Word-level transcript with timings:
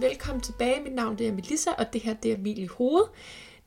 Velkommen 0.00 0.42
tilbage. 0.42 0.82
Mit 0.82 0.94
navn 0.94 1.18
det 1.18 1.28
er 1.28 1.32
Melissa, 1.32 1.70
og 1.78 1.92
det 1.92 2.00
her 2.00 2.14
det 2.14 2.32
er 2.32 2.36
Emil 2.36 2.58
i 2.58 2.66
hovedet. 2.66 3.08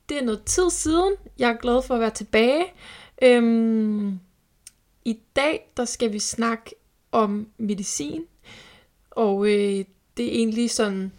Det 0.09 0.17
er 0.17 0.21
noget 0.21 0.43
tid 0.43 0.69
siden. 0.69 1.13
Jeg 1.39 1.49
er 1.49 1.57
glad 1.57 1.81
for 1.81 1.93
at 1.93 1.99
være 1.99 2.09
tilbage. 2.09 2.65
Øhm, 3.21 4.19
i 5.07 5.19
dag 5.35 5.71
der 5.77 5.85
skal 5.85 6.13
vi 6.13 6.19
snakke 6.19 6.75
om 7.11 7.49
medicin. 7.57 8.25
Og 9.11 9.45
øh, 9.47 9.85
det 10.17 10.25
er 10.25 10.31
egentlig 10.31 10.71
sådan 10.71 11.11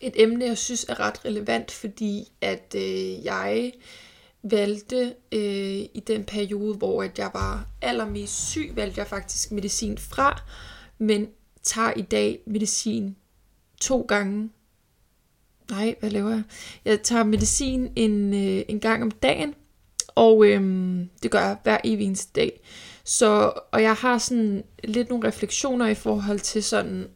et 0.00 0.12
emne, 0.16 0.44
jeg 0.44 0.58
synes 0.58 0.84
er 0.88 1.00
ret 1.00 1.24
relevant, 1.24 1.70
fordi 1.70 2.32
at 2.40 2.74
øh, 2.76 3.24
jeg 3.24 3.72
valgte 4.42 5.14
øh, 5.32 5.78
i 5.94 6.02
den 6.06 6.24
periode, 6.24 6.76
hvor 6.76 7.02
at 7.02 7.18
jeg 7.18 7.30
var 7.34 7.68
allermest 7.82 8.50
syg, 8.50 8.72
valgte 8.74 8.98
jeg 9.00 9.06
faktisk 9.06 9.52
medicin 9.52 9.98
fra, 9.98 10.42
men 10.98 11.28
tager 11.62 11.92
i 11.96 12.02
dag 12.02 12.40
medicin 12.46 13.16
to 13.80 14.00
gange. 14.00 14.50
Nej, 15.70 15.94
hvad 16.00 16.10
laver 16.10 16.30
jeg? 16.30 16.42
Jeg 16.84 17.02
tager 17.02 17.24
medicin 17.24 17.92
en, 17.96 18.34
øh, 18.34 18.64
en 18.68 18.80
gang 18.80 19.02
om 19.02 19.10
dagen, 19.10 19.54
og 20.14 20.46
øh, 20.46 20.60
det 21.22 21.30
gør 21.30 21.40
jeg 21.40 21.56
hver 21.62 21.78
evig 21.84 22.06
eneste 22.06 22.32
dag. 22.40 22.60
Så, 23.08 23.52
og 23.72 23.82
jeg 23.82 23.94
har 23.94 24.18
sådan 24.18 24.64
lidt 24.84 25.08
nogle 25.08 25.28
refleksioner 25.28 25.86
i 25.86 25.94
forhold 25.94 26.40
til 26.40 26.64
sådan 26.64 27.06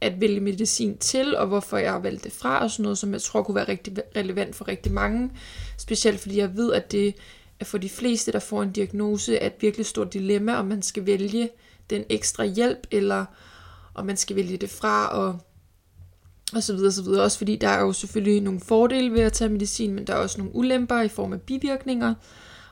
at 0.00 0.20
vælge 0.20 0.40
medicin 0.40 0.98
til, 0.98 1.36
og 1.36 1.46
hvorfor 1.46 1.76
jeg 1.76 1.92
har 1.92 1.98
valgt 1.98 2.24
det 2.24 2.32
fra, 2.32 2.62
og 2.62 2.70
sådan 2.70 2.82
noget, 2.82 2.98
som 2.98 3.12
jeg 3.12 3.22
tror 3.22 3.42
kunne 3.42 3.54
være 3.54 3.68
rigtig 3.68 3.96
relevant 4.16 4.56
for 4.56 4.68
rigtig 4.68 4.92
mange. 4.92 5.30
Specielt 5.78 6.20
fordi 6.20 6.38
jeg 6.38 6.56
ved, 6.56 6.72
at 6.72 6.92
det 6.92 7.14
er 7.60 7.64
for 7.64 7.78
de 7.78 7.88
fleste, 7.88 8.32
der 8.32 8.38
får 8.38 8.62
en 8.62 8.72
diagnose, 8.72 9.36
er 9.36 9.46
et 9.46 9.52
virkelig 9.60 9.86
stort 9.86 10.12
dilemma, 10.12 10.54
om 10.54 10.66
man 10.66 10.82
skal 10.82 11.06
vælge 11.06 11.50
den 11.90 12.04
ekstra 12.08 12.44
hjælp, 12.44 12.86
eller 12.90 13.24
om 13.94 14.06
man 14.06 14.16
skal 14.16 14.36
vælge 14.36 14.56
det 14.56 14.70
fra, 14.70 15.08
og 15.08 15.38
og 16.54 16.62
så 16.62 16.74
videre, 16.74 16.92
så 16.92 17.02
videre. 17.02 17.22
Også 17.22 17.38
fordi 17.38 17.56
der 17.56 17.68
er 17.68 17.80
jo 17.80 17.92
selvfølgelig 17.92 18.40
nogle 18.40 18.60
fordele 18.60 19.12
ved 19.12 19.20
at 19.20 19.32
tage 19.32 19.50
medicin, 19.50 19.94
men 19.94 20.06
der 20.06 20.12
er 20.12 20.18
også 20.18 20.38
nogle 20.38 20.54
ulemper 20.54 21.00
i 21.00 21.08
form 21.08 21.32
af 21.32 21.40
bivirkninger. 21.40 22.14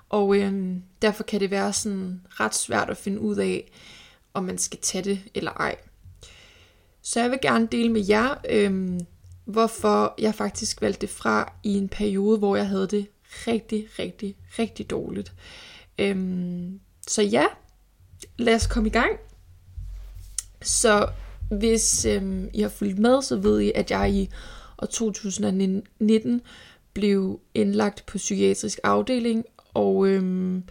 Og 0.09 0.37
øhm, 0.37 0.83
derfor 1.03 1.23
kan 1.25 1.41
det 1.41 1.51
være 1.51 1.73
sådan 1.73 2.21
ret 2.29 2.55
svært 2.55 2.91
at 2.91 2.97
finde 2.97 3.21
ud 3.21 3.37
af, 3.37 3.73
om 4.35 4.45
man 4.45 4.59
skal 4.59 4.79
tage 4.83 5.05
det 5.05 5.21
eller 5.35 5.51
ej. 5.51 5.77
Så 7.03 7.21
jeg 7.21 7.31
vil 7.31 7.39
gerne 7.43 7.69
dele 7.73 7.93
med 7.93 8.07
jer, 8.09 8.35
øhm, 8.51 9.01
hvorfor 9.45 10.15
jeg 10.19 10.35
faktisk 10.35 10.83
valgte 10.83 11.01
det 11.01 11.11
fra 11.11 11.53
i 11.63 11.75
en 11.75 11.89
periode, 11.89 12.39
hvor 12.39 12.57
jeg 12.57 12.69
havde 12.69 12.87
det 12.87 13.07
rigtig, 13.29 13.87
rigtig, 13.99 14.37
rigtig 14.59 14.91
dårligt. 14.91 15.33
Øhm, 15.99 16.81
så 17.09 17.23
ja, 17.23 17.45
lad 18.39 18.55
os 18.55 18.67
komme 18.67 18.89
i 18.89 18.93
gang. 18.93 19.11
Så 20.63 21.09
hvis 21.51 22.05
øhm, 22.05 22.51
I 22.55 22.63
har 22.63 22.69
fulgt 22.69 22.99
med, 22.99 23.23
så 23.23 23.37
ved 23.37 23.61
I, 23.61 23.73
at 23.75 23.91
jeg 23.91 24.13
i 24.13 24.31
år 24.79 24.87
2019 24.87 26.41
blev 26.93 27.41
indlagt 27.55 28.07
på 28.07 28.19
psykiatrisk 28.19 28.79
afdeling, 28.85 29.45
og 29.77 30.07
øhm, 30.09 30.65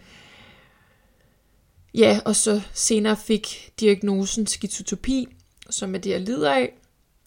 ja, 1.94 2.20
og 2.24 2.36
så 2.36 2.60
senere 2.72 3.16
fik 3.16 3.72
diagnosen 3.80 4.46
skizotopi, 4.46 5.28
som 5.70 5.94
er 5.94 5.98
det, 5.98 6.10
jeg 6.10 6.20
lider 6.20 6.52
af. 6.52 6.72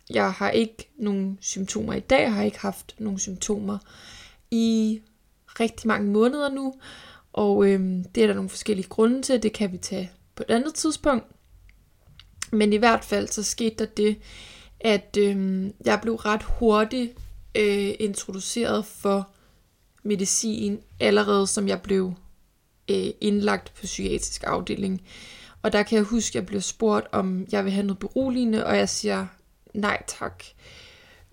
Jeg 0.09 0.31
har 0.31 0.49
ikke 0.49 0.89
nogen 0.97 1.37
symptomer 1.41 1.93
i 1.93 1.99
dag, 1.99 2.21
jeg 2.21 2.33
har 2.33 2.43
ikke 2.43 2.59
haft 2.59 2.95
nogen 2.97 3.19
symptomer 3.19 3.77
i 4.51 5.01
rigtig 5.59 5.87
mange 5.87 6.11
måneder 6.11 6.49
nu, 6.49 6.73
og 7.33 7.67
øhm, 7.67 8.03
det 8.03 8.23
er 8.23 8.27
der 8.27 8.33
nogle 8.33 8.49
forskellige 8.49 8.87
grunde 8.87 9.21
til, 9.21 9.43
det 9.43 9.53
kan 9.53 9.71
vi 9.71 9.77
tage 9.77 10.11
på 10.35 10.43
et 10.49 10.53
andet 10.53 10.73
tidspunkt. 10.73 11.25
Men 12.51 12.73
i 12.73 12.77
hvert 12.77 13.03
fald 13.03 13.27
så 13.27 13.43
skete 13.43 13.75
der 13.75 13.85
det, 13.85 14.17
at 14.79 15.17
øhm, 15.19 15.73
jeg 15.85 15.99
blev 16.01 16.15
ret 16.15 16.43
hurtigt 16.43 17.11
øh, 17.55 17.93
introduceret 17.99 18.85
for 18.85 19.29
medicin, 20.03 20.79
allerede 20.99 21.47
som 21.47 21.67
jeg 21.67 21.81
blev 21.81 22.13
øh, 22.89 23.07
indlagt 23.21 23.73
på 23.73 23.81
psykiatrisk 23.83 24.43
afdeling. 24.47 25.01
Og 25.61 25.73
der 25.73 25.83
kan 25.83 25.95
jeg 25.95 26.05
huske, 26.05 26.31
at 26.31 26.35
jeg 26.35 26.45
blev 26.45 26.61
spurgt, 26.61 27.07
om 27.11 27.45
jeg 27.51 27.65
vil 27.65 27.73
have 27.73 27.85
noget 27.85 27.99
beroligende, 27.99 28.65
og 28.65 28.77
jeg 28.77 28.89
siger 28.89 29.27
nej 29.73 30.03
tak. 30.07 30.43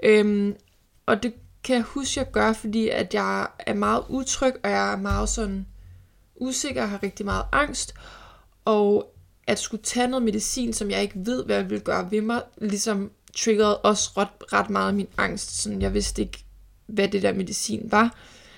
Øhm, 0.03 0.55
og 1.06 1.22
det 1.22 1.34
kan 1.65 1.76
jeg 1.76 1.82
huske, 1.82 2.21
at 2.21 2.26
jeg 2.26 2.32
gør, 2.32 2.53
fordi 2.53 2.88
at 2.88 3.15
jeg 3.15 3.49
er 3.59 3.75
meget 3.75 4.05
utryg, 4.09 4.55
og 4.65 4.71
jeg 4.71 4.93
er 4.93 4.97
meget 4.97 5.28
sådan 5.28 5.66
usikker, 6.37 6.82
og 6.82 6.91
har 6.91 7.03
rigtig 7.03 7.26
meget 7.26 7.44
angst. 7.53 7.94
Og 8.65 9.12
at 9.47 9.59
skulle 9.59 9.82
tage 9.82 10.09
noget 10.09 10.22
medicin, 10.22 10.72
som 10.72 10.91
jeg 10.91 11.03
ikke 11.03 11.26
ved, 11.26 11.44
hvad 11.44 11.56
jeg 11.56 11.71
vil 11.71 11.81
gøre 11.81 12.10
ved 12.10 12.21
mig, 12.21 12.43
ligesom 12.59 13.10
triggerede 13.37 13.78
også 13.78 14.10
ret, 14.16 14.53
ret 14.53 14.71
meget 14.71 14.94
min 14.94 15.09
angst. 15.19 15.62
Sådan, 15.62 15.82
jeg 15.82 15.94
vidste 15.94 16.22
ikke, 16.22 16.44
hvad 16.87 17.09
det 17.09 17.22
der 17.22 17.32
medicin 17.32 17.88
var. 17.91 18.15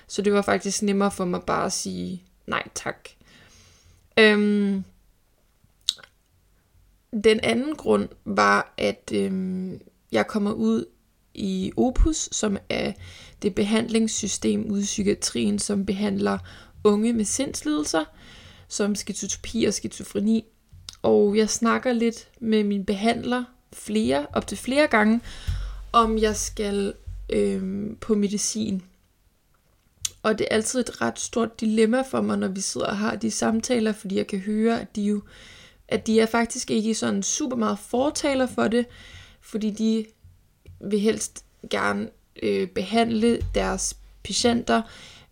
Så 0.09 0.21
det 0.21 0.33
var 0.33 0.41
faktisk 0.41 0.81
nemmere 0.81 1.11
for 1.11 1.25
mig 1.25 1.41
bare 1.47 1.65
at 1.65 1.73
sige 1.73 2.23
nej 2.47 2.67
tak. 2.75 3.09
Øhm, 4.19 4.83
den 7.23 7.39
anden 7.43 7.75
grund 7.75 8.09
var, 8.25 8.73
at 8.77 9.11
øhm, 9.13 9.81
jeg 10.11 10.27
kommer 10.27 10.51
ud 10.51 10.85
i 11.33 11.71
Opus, 11.77 12.29
som 12.31 12.57
er 12.69 12.91
det 13.41 13.55
behandlingssystem 13.55 14.71
ude 14.71 14.81
i 14.81 14.83
psykiatrien, 14.83 15.59
som 15.59 15.85
behandler 15.85 16.37
unge 16.83 17.13
med 17.13 17.25
sindslidelser, 17.25 18.03
som 18.67 18.95
skizotopi 18.95 19.65
og 19.65 19.73
skizofreni. 19.73 20.45
Og 21.01 21.37
jeg 21.37 21.49
snakker 21.49 21.93
lidt 21.93 22.27
med 22.39 22.63
min 22.63 22.85
behandler 22.85 23.43
flere, 23.73 24.27
op 24.33 24.47
til 24.47 24.57
flere 24.57 24.87
gange, 24.87 25.21
om 25.91 26.17
jeg 26.17 26.35
skal 26.35 26.93
øhm, 27.29 27.97
på 28.01 28.15
medicin. 28.15 28.83
Og 30.23 30.39
det 30.39 30.47
er 30.51 30.55
altid 30.55 30.79
et 30.79 31.01
ret 31.01 31.19
stort 31.19 31.61
dilemma 31.61 32.01
for 32.01 32.21
mig, 32.21 32.37
når 32.37 32.47
vi 32.47 32.61
sidder 32.61 32.87
og 32.87 32.97
har 32.97 33.15
de 33.15 33.31
samtaler, 33.31 33.91
fordi 33.91 34.15
jeg 34.15 34.27
kan 34.27 34.39
høre, 34.39 34.81
at 34.81 34.95
de 34.95 35.01
jo 35.01 35.21
at 35.91 36.07
de 36.07 36.19
er 36.19 36.25
faktisk 36.25 36.71
ikke 36.71 36.95
sådan 36.95 37.23
super 37.23 37.55
meget 37.55 37.79
fortaler 37.79 38.47
for 38.47 38.67
det, 38.67 38.85
fordi 39.41 39.69
de 39.69 40.05
vil 40.81 40.99
helst 40.99 41.45
gerne 41.69 42.09
øh, 42.43 42.67
behandle 42.67 43.41
deres 43.55 43.97
patienter 44.23 44.81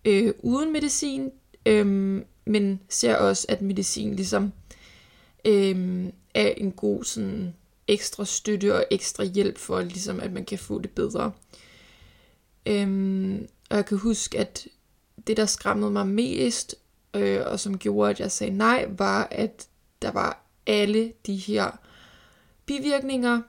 øh, 0.05 0.33
uden 0.39 0.73
medicin, 0.73 1.31
øh, 1.65 2.21
men 2.45 2.79
ser 2.89 3.15
også, 3.15 3.45
at 3.49 3.61
medicin 3.61 4.15
ligesom 4.15 4.51
øh, 5.45 6.05
er 6.33 6.47
en 6.57 6.71
god 6.71 7.03
sådan 7.03 7.53
ekstra 7.87 8.25
støtte 8.25 8.75
og 8.75 8.85
ekstra 8.91 9.23
hjælp 9.23 9.57
for, 9.57 9.81
ligesom, 9.81 10.19
at 10.19 10.33
man 10.33 10.45
kan 10.45 10.59
få 10.59 10.81
det 10.81 10.91
bedre. 10.91 11.31
Øh, 12.65 13.39
og 13.69 13.75
jeg 13.75 13.85
kan 13.85 13.97
huske, 13.97 14.39
at 14.39 14.67
det, 15.27 15.37
der 15.37 15.45
skræmmede 15.45 15.91
mig 15.91 16.07
mest, 16.07 16.75
øh, 17.13 17.41
og 17.45 17.59
som 17.59 17.77
gjorde, 17.77 18.09
at 18.09 18.19
jeg 18.19 18.31
sagde 18.31 18.57
nej, 18.57 18.85
var, 18.89 19.27
at 19.31 19.67
der 20.01 20.11
var 20.11 20.45
alle 20.67 21.13
de 21.25 21.35
her 21.35 21.79
bivirkninger, 22.65 23.41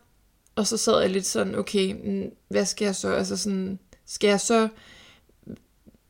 og 0.57 0.67
så 0.67 0.77
sad 0.77 1.01
jeg 1.01 1.11
lidt 1.11 1.27
sådan, 1.27 1.55
okay, 1.55 1.97
mm, 2.05 2.31
hvad 2.49 2.65
skal 2.65 2.85
jeg 2.85 2.95
så, 2.95 3.09
altså 3.09 3.37
sådan, 3.37 3.79
skal 4.07 4.29
jeg 4.29 4.41
så 4.41 4.69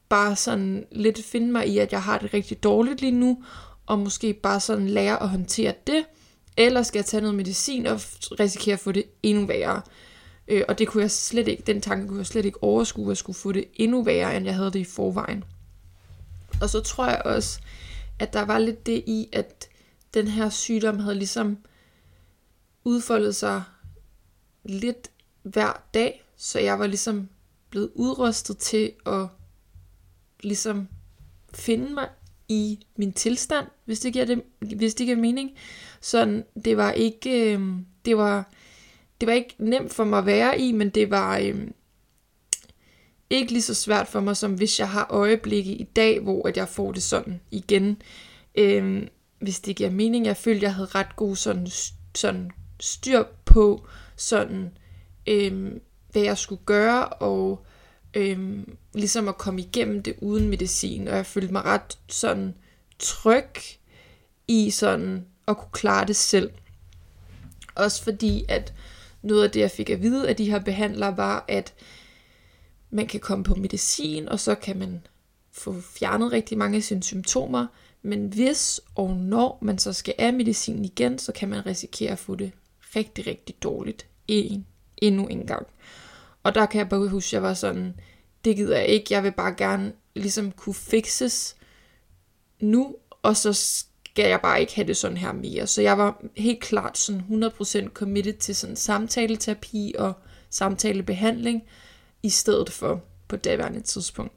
bare 0.08 0.36
sådan 0.36 0.86
lidt 0.92 1.24
finde 1.24 1.52
mig 1.52 1.68
i, 1.68 1.78
at 1.78 1.92
jeg 1.92 2.02
har 2.02 2.18
det 2.18 2.34
rigtig 2.34 2.62
dårligt 2.62 3.00
lige 3.00 3.12
nu, 3.12 3.44
og 3.86 3.98
måske 3.98 4.32
bare 4.32 4.60
sådan 4.60 4.88
lære 4.88 5.22
at 5.22 5.28
håndtere 5.28 5.74
det, 5.86 6.04
eller 6.56 6.82
skal 6.82 6.98
jeg 6.98 7.06
tage 7.06 7.20
noget 7.20 7.34
medicin 7.34 7.86
og 7.86 8.00
risikere 8.40 8.72
at 8.72 8.80
få 8.80 8.92
det 8.92 9.04
endnu 9.22 9.46
værre. 9.46 9.82
Øh, 10.48 10.62
og 10.68 10.78
det 10.78 10.88
kunne 10.88 11.02
jeg 11.02 11.10
slet 11.10 11.48
ikke, 11.48 11.62
den 11.66 11.80
tanke 11.80 12.08
kunne 12.08 12.18
jeg 12.18 12.26
slet 12.26 12.44
ikke 12.44 12.62
overskue, 12.62 13.04
at 13.04 13.08
jeg 13.08 13.16
skulle 13.16 13.38
få 13.38 13.52
det 13.52 13.64
endnu 13.74 14.02
værre, 14.02 14.36
end 14.36 14.46
jeg 14.46 14.54
havde 14.54 14.70
det 14.70 14.78
i 14.78 14.84
forvejen. 14.84 15.44
Og 16.60 16.70
så 16.70 16.80
tror 16.80 17.06
jeg 17.06 17.22
også, 17.24 17.60
at 18.18 18.32
der 18.32 18.42
var 18.42 18.58
lidt 18.58 18.86
det 18.86 19.04
i, 19.06 19.28
at 19.32 19.68
den 20.14 20.28
her 20.28 20.48
sygdom 20.48 20.98
havde 20.98 21.14
ligesom 21.14 21.58
udfoldet 22.84 23.36
sig 23.36 23.62
lidt 24.64 25.10
hver 25.42 25.82
dag, 25.94 26.24
så 26.36 26.58
jeg 26.58 26.78
var 26.78 26.86
ligesom 26.86 27.28
blevet 27.70 27.90
udrustet 27.94 28.58
til 28.58 28.92
at 29.06 29.26
ligesom 30.40 30.88
finde 31.54 31.94
mig 31.94 32.08
i 32.48 32.86
min 32.96 33.12
tilstand, 33.12 33.66
hvis 33.84 34.00
det 34.00 34.12
giver, 34.12 34.24
det, 34.24 34.42
hvis 34.76 34.94
det 34.94 35.06
giver 35.06 35.18
mening. 35.18 35.50
Så 36.00 36.42
det 36.64 36.76
var 36.76 36.92
ikke, 36.92 37.54
øh, 37.54 37.70
det 38.04 38.16
var, 38.16 38.50
det 39.20 39.26
var 39.26 39.32
ikke 39.32 39.54
nemt 39.58 39.92
for 39.92 40.04
mig 40.04 40.18
at 40.18 40.26
være 40.26 40.60
i, 40.60 40.72
men 40.72 40.90
det 40.90 41.10
var 41.10 41.38
øh, 41.38 41.68
ikke 43.30 43.52
lige 43.52 43.62
så 43.62 43.74
svært 43.74 44.08
for 44.08 44.20
mig, 44.20 44.36
som 44.36 44.54
hvis 44.54 44.80
jeg 44.80 44.88
har 44.88 45.06
øjeblikke 45.10 45.72
i 45.72 45.84
dag, 45.84 46.20
hvor 46.20 46.48
at 46.48 46.56
jeg 46.56 46.68
får 46.68 46.92
det 46.92 47.02
sådan 47.02 47.40
igen. 47.50 48.02
Øhm, 48.54 49.08
hvis 49.40 49.60
det 49.60 49.76
giver 49.76 49.90
mening. 49.90 50.26
Jeg 50.26 50.36
følte, 50.36 50.64
jeg 50.64 50.74
havde 50.74 50.88
ret 50.94 51.16
god 51.16 51.36
sådan, 51.36 51.68
sådan 52.14 52.50
styr 52.80 53.22
på, 53.44 53.86
sådan, 54.16 54.70
øhm, 55.26 55.80
hvad 56.12 56.22
jeg 56.22 56.38
skulle 56.38 56.62
gøre, 56.66 57.08
og 57.08 57.66
øhm, 58.14 58.76
ligesom 58.94 59.28
at 59.28 59.38
komme 59.38 59.60
igennem 59.60 60.02
det 60.02 60.14
uden 60.20 60.48
medicin. 60.48 61.08
Og 61.08 61.16
jeg 61.16 61.26
følte 61.26 61.52
mig 61.52 61.64
ret 61.64 61.98
sådan 62.08 62.54
tryg 62.98 63.54
i 64.48 64.70
sådan 64.70 65.24
at 65.48 65.56
kunne 65.56 65.72
klare 65.72 66.06
det 66.06 66.16
selv. 66.16 66.50
Også 67.74 68.02
fordi, 68.02 68.44
at 68.48 68.74
noget 69.22 69.44
af 69.44 69.50
det, 69.50 69.60
jeg 69.60 69.70
fik 69.70 69.90
at 69.90 70.02
vide 70.02 70.28
af 70.28 70.36
de 70.36 70.50
her 70.50 70.58
behandlere, 70.58 71.16
var, 71.16 71.44
at 71.48 71.74
man 72.90 73.06
kan 73.06 73.20
komme 73.20 73.44
på 73.44 73.54
medicin, 73.54 74.28
og 74.28 74.40
så 74.40 74.54
kan 74.54 74.78
man 74.78 75.06
få 75.52 75.80
fjernet 75.80 76.32
rigtig 76.32 76.58
mange 76.58 76.76
af 76.76 76.82
sine 76.82 77.02
symptomer, 77.02 77.66
men 78.02 78.26
hvis 78.26 78.80
og 78.94 79.10
når 79.16 79.58
man 79.62 79.78
så 79.78 79.92
skal 79.92 80.14
af 80.18 80.32
medicinen 80.32 80.84
igen, 80.84 81.18
så 81.18 81.32
kan 81.32 81.48
man 81.48 81.66
risikere 81.66 82.10
at 82.10 82.18
få 82.18 82.34
det 82.34 82.52
rigtig, 82.96 83.26
rigtig 83.26 83.62
dårligt 83.62 84.06
en, 84.28 84.66
endnu 84.96 85.26
en 85.26 85.46
gang. 85.46 85.66
Og 86.42 86.54
der 86.54 86.66
kan 86.66 86.78
jeg 86.78 86.88
bare 86.88 87.08
huske, 87.08 87.28
at 87.28 87.32
jeg 87.32 87.42
var 87.42 87.54
sådan, 87.54 87.94
det 88.44 88.56
gider 88.56 88.76
jeg 88.76 88.86
ikke, 88.86 89.14
jeg 89.14 89.22
vil 89.22 89.32
bare 89.32 89.54
gerne 89.54 89.92
ligesom 90.14 90.52
kunne 90.52 90.74
fixes 90.74 91.56
nu, 92.60 92.96
og 93.22 93.36
så 93.36 93.52
skal 93.52 94.28
jeg 94.28 94.40
bare 94.40 94.60
ikke 94.60 94.74
have 94.74 94.86
det 94.86 94.96
sådan 94.96 95.16
her 95.16 95.32
mere. 95.32 95.66
Så 95.66 95.82
jeg 95.82 95.98
var 95.98 96.22
helt 96.36 96.60
klart 96.60 96.98
sådan 96.98 97.44
100% 97.44 97.88
committed 97.92 98.32
til 98.32 98.56
sådan 98.56 98.76
samtaleterapi 98.76 99.94
og 99.98 100.12
samtalebehandling, 100.50 101.62
i 102.22 102.28
stedet 102.28 102.72
for 102.72 103.00
på 103.28 103.36
daværende 103.36 103.80
tidspunkt. 103.80 104.32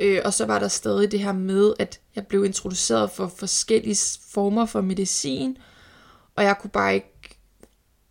Øh, 0.00 0.20
og 0.24 0.34
så 0.34 0.46
var 0.46 0.58
der 0.58 0.68
stadig 0.68 1.12
det 1.12 1.20
her 1.20 1.32
med, 1.32 1.74
at 1.78 2.00
jeg 2.16 2.26
blev 2.26 2.44
introduceret 2.44 3.10
for 3.10 3.26
forskellige 3.26 4.18
former 4.30 4.66
for 4.66 4.80
medicin, 4.80 5.56
og 6.36 6.44
jeg 6.44 6.58
kunne 6.60 6.70
bare 6.70 6.94
ikke, 6.94 7.38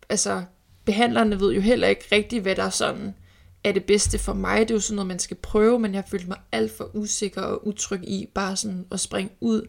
altså 0.08 0.44
behandlerne 0.84 1.40
ved 1.40 1.52
jo 1.52 1.60
heller 1.60 1.88
ikke 1.88 2.04
rigtigt, 2.12 2.42
hvad 2.42 2.56
der 2.56 2.70
sådan 2.70 3.14
er 3.64 3.72
det 3.72 3.84
bedste 3.84 4.18
for 4.18 4.32
mig. 4.32 4.58
Det 4.60 4.70
er 4.70 4.74
jo 4.74 4.80
sådan 4.80 4.96
noget, 4.96 5.06
man 5.06 5.18
skal 5.18 5.36
prøve, 5.36 5.78
men 5.78 5.94
jeg 5.94 6.04
følte 6.08 6.26
mig 6.26 6.38
alt 6.52 6.72
for 6.72 6.90
usikker 6.94 7.42
og 7.42 7.66
utryg 7.66 8.00
i 8.02 8.28
bare 8.34 8.56
sådan 8.56 8.86
at 8.92 9.00
springe 9.00 9.32
ud 9.40 9.66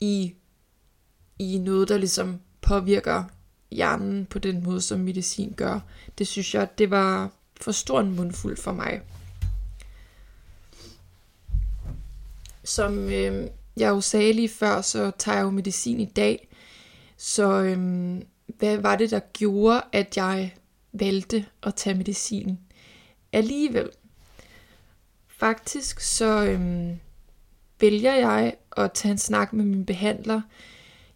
i, 0.00 0.34
i 1.38 1.58
noget, 1.58 1.88
der 1.88 1.98
ligesom 1.98 2.40
påvirker 2.60 3.24
hjernen 3.72 4.26
på 4.26 4.38
den 4.38 4.64
måde, 4.64 4.80
som 4.80 5.00
medicin 5.00 5.54
gør. 5.56 5.80
Det 6.18 6.26
synes 6.26 6.54
jeg, 6.54 6.78
det 6.78 6.90
var 6.90 7.30
for 7.60 7.72
stor 7.72 8.00
en 8.00 8.16
mundfuld 8.16 8.56
for 8.56 8.72
mig. 8.72 9.00
Som 12.64 12.98
øh, 12.98 13.48
jeg 13.76 13.88
jo 13.88 14.00
sagde 14.00 14.32
lige 14.32 14.48
før, 14.48 14.80
så 14.80 15.10
tager 15.18 15.36
jeg 15.36 15.44
jo 15.44 15.50
medicin 15.50 16.00
i 16.00 16.04
dag. 16.04 16.48
Så 17.16 17.62
øh, 17.62 17.78
hvad 18.46 18.76
var 18.76 18.96
det, 18.96 19.10
der 19.10 19.20
gjorde, 19.32 19.82
at 19.92 20.16
jeg 20.16 20.54
valgte 20.92 21.46
at 21.62 21.74
tage 21.74 21.96
medicin 21.96 22.58
alligevel? 23.32 23.90
Faktisk 25.28 26.00
så 26.00 26.44
øh, 26.44 26.90
vælger 27.80 28.14
jeg 28.14 28.54
at 28.76 28.92
tage 28.92 29.12
en 29.12 29.18
snak 29.18 29.52
med 29.52 29.64
min 29.64 29.86
behandler. 29.86 30.40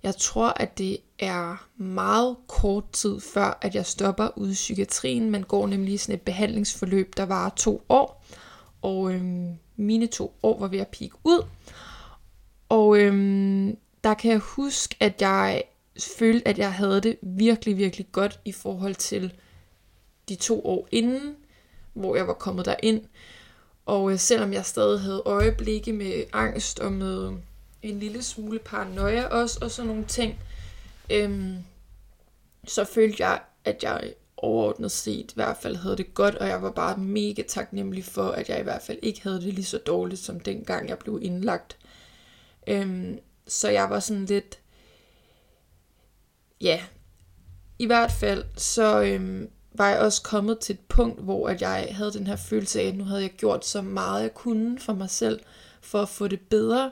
Jeg 0.03 0.17
tror, 0.17 0.49
at 0.49 0.79
det 0.79 0.99
er 1.19 1.69
meget 1.77 2.37
kort 2.47 2.91
tid 2.93 3.21
før, 3.21 3.59
at 3.63 3.75
jeg 3.75 3.87
stopper 3.87 4.39
ude 4.39 4.51
i 4.51 4.55
psykiatrien. 4.55 5.31
Man 5.31 5.43
går 5.43 5.67
nemlig 5.67 6.01
sådan 6.01 6.15
et 6.15 6.23
behandlingsforløb, 6.23 7.17
der 7.17 7.27
varer 7.27 7.51
to 7.57 7.85
år. 7.89 8.25
Og 8.83 9.13
øhm, 9.13 9.55
mine 9.77 10.07
to 10.07 10.35
år 10.43 10.61
var 10.61 10.69
ved 10.69 10.79
at 10.79 10.89
pike 10.89 11.17
ud. 11.25 11.47
Og 12.69 12.99
øhm, 12.99 13.77
der 14.05 14.15
kan 14.15 14.31
jeg 14.31 14.39
huske, 14.39 14.97
at 15.01 15.23
jeg 15.23 15.63
følte, 16.19 16.49
at 16.49 16.59
jeg 16.59 16.73
havde 16.73 17.01
det 17.01 17.19
virkelig, 17.23 17.77
virkelig 17.77 18.07
godt 18.13 18.41
i 18.45 18.53
forhold 18.53 18.95
til 18.95 19.33
de 20.29 20.35
to 20.35 20.67
år 20.67 20.89
inden, 20.93 21.37
hvor 21.93 22.17
jeg 22.17 22.27
var 22.27 22.35
kommet 22.35 22.67
derind. 22.67 23.01
Og 23.87 24.13
øh, 24.13 24.19
selvom 24.19 24.53
jeg 24.53 24.67
stadig 24.67 25.01
havde 25.01 25.23
øjeblikke 25.27 25.93
med 25.93 26.25
angst 26.33 26.81
og 26.81 26.93
med 26.93 27.33
en 27.83 27.99
lille 28.01 28.23
smule 28.23 28.59
paranoia 28.59 29.25
også, 29.25 29.59
og 29.63 29.71
sådan 29.71 29.89
nogle 29.89 30.05
ting, 30.05 30.39
øhm, 31.11 31.56
så 32.67 32.85
følte 32.85 33.26
jeg, 33.26 33.41
at 33.64 33.82
jeg 33.82 34.14
overordnet 34.37 34.91
set 34.91 35.31
i 35.31 35.35
hvert 35.35 35.56
fald 35.56 35.76
havde 35.76 35.97
det 35.97 36.14
godt, 36.14 36.35
og 36.35 36.49
jeg 36.49 36.62
var 36.62 36.70
bare 36.70 36.97
mega 36.97 37.43
taknemmelig 37.49 38.05
for, 38.05 38.29
at 38.29 38.49
jeg 38.49 38.61
i 38.61 38.62
hvert 38.62 38.82
fald 38.82 38.99
ikke 39.03 39.23
havde 39.23 39.41
det 39.41 39.55
lige 39.55 39.64
så 39.64 39.79
dårligt, 39.79 40.20
som 40.20 40.41
dengang 40.41 40.88
jeg 40.88 40.99
blev 40.99 41.19
indlagt. 41.23 41.76
Øhm, 42.67 43.19
så 43.47 43.69
jeg 43.69 43.91
var 43.91 44.00
sådan 44.00 44.26
lidt, 44.26 44.58
ja, 46.61 46.82
i 47.79 47.87
hvert 47.87 48.12
fald 48.12 48.44
så 48.56 49.03
øhm, 49.03 49.50
var 49.73 49.88
jeg 49.88 49.99
også 49.99 50.23
kommet 50.23 50.58
til 50.58 50.73
et 50.73 50.81
punkt, 50.88 51.20
hvor 51.20 51.49
at 51.49 51.62
jeg 51.62 51.88
havde 51.91 52.12
den 52.12 52.26
her 52.26 52.37
følelse 52.37 52.81
af, 52.81 52.87
at 52.87 52.97
nu 52.97 53.05
havde 53.05 53.23
jeg 53.23 53.31
gjort 53.31 53.67
så 53.67 53.82
meget 53.82 54.23
jeg 54.23 54.35
kunne 54.35 54.79
for 54.79 54.93
mig 54.93 55.11
selv, 55.11 55.41
for 55.81 56.03
at 56.03 56.08
få 56.08 56.29
det 56.29 56.41
bedre, 56.41 56.91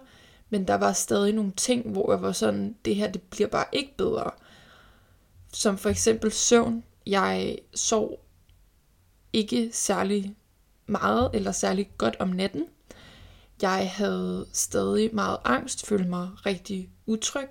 men 0.54 0.68
der 0.68 0.74
var 0.74 0.92
stadig 0.92 1.32
nogle 1.32 1.52
ting, 1.56 1.90
hvor 1.90 2.12
jeg 2.12 2.22
var 2.22 2.32
sådan, 2.32 2.76
det 2.84 2.94
her 2.96 3.10
det 3.10 3.22
bliver 3.22 3.48
bare 3.48 3.64
ikke 3.72 3.94
bedre. 3.96 4.30
Som 5.52 5.78
for 5.78 5.88
eksempel 5.88 6.32
søvn. 6.32 6.84
Jeg 7.06 7.58
sov 7.74 8.20
ikke 9.32 9.70
særlig 9.72 10.34
meget 10.86 11.30
eller 11.32 11.52
særlig 11.52 11.90
godt 11.98 12.16
om 12.18 12.28
natten. 12.28 12.64
Jeg 13.62 13.90
havde 13.94 14.46
stadig 14.52 15.14
meget 15.14 15.36
angst, 15.44 15.86
følte 15.86 16.08
mig 16.08 16.28
rigtig 16.46 16.88
utryg 17.06 17.48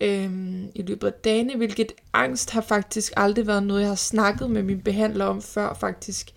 øhm, 0.00 0.70
i 0.74 0.82
løbet 0.82 1.06
af 1.06 1.12
dagene, 1.12 1.56
hvilket 1.56 1.92
angst 2.12 2.50
har 2.50 2.60
faktisk 2.60 3.12
aldrig 3.16 3.46
været 3.46 3.62
noget, 3.62 3.80
jeg 3.80 3.88
har 3.88 3.94
snakket 3.94 4.50
med 4.50 4.62
min 4.62 4.80
behandler 4.80 5.24
om 5.24 5.42
før 5.42 5.74
faktisk. 5.74 6.34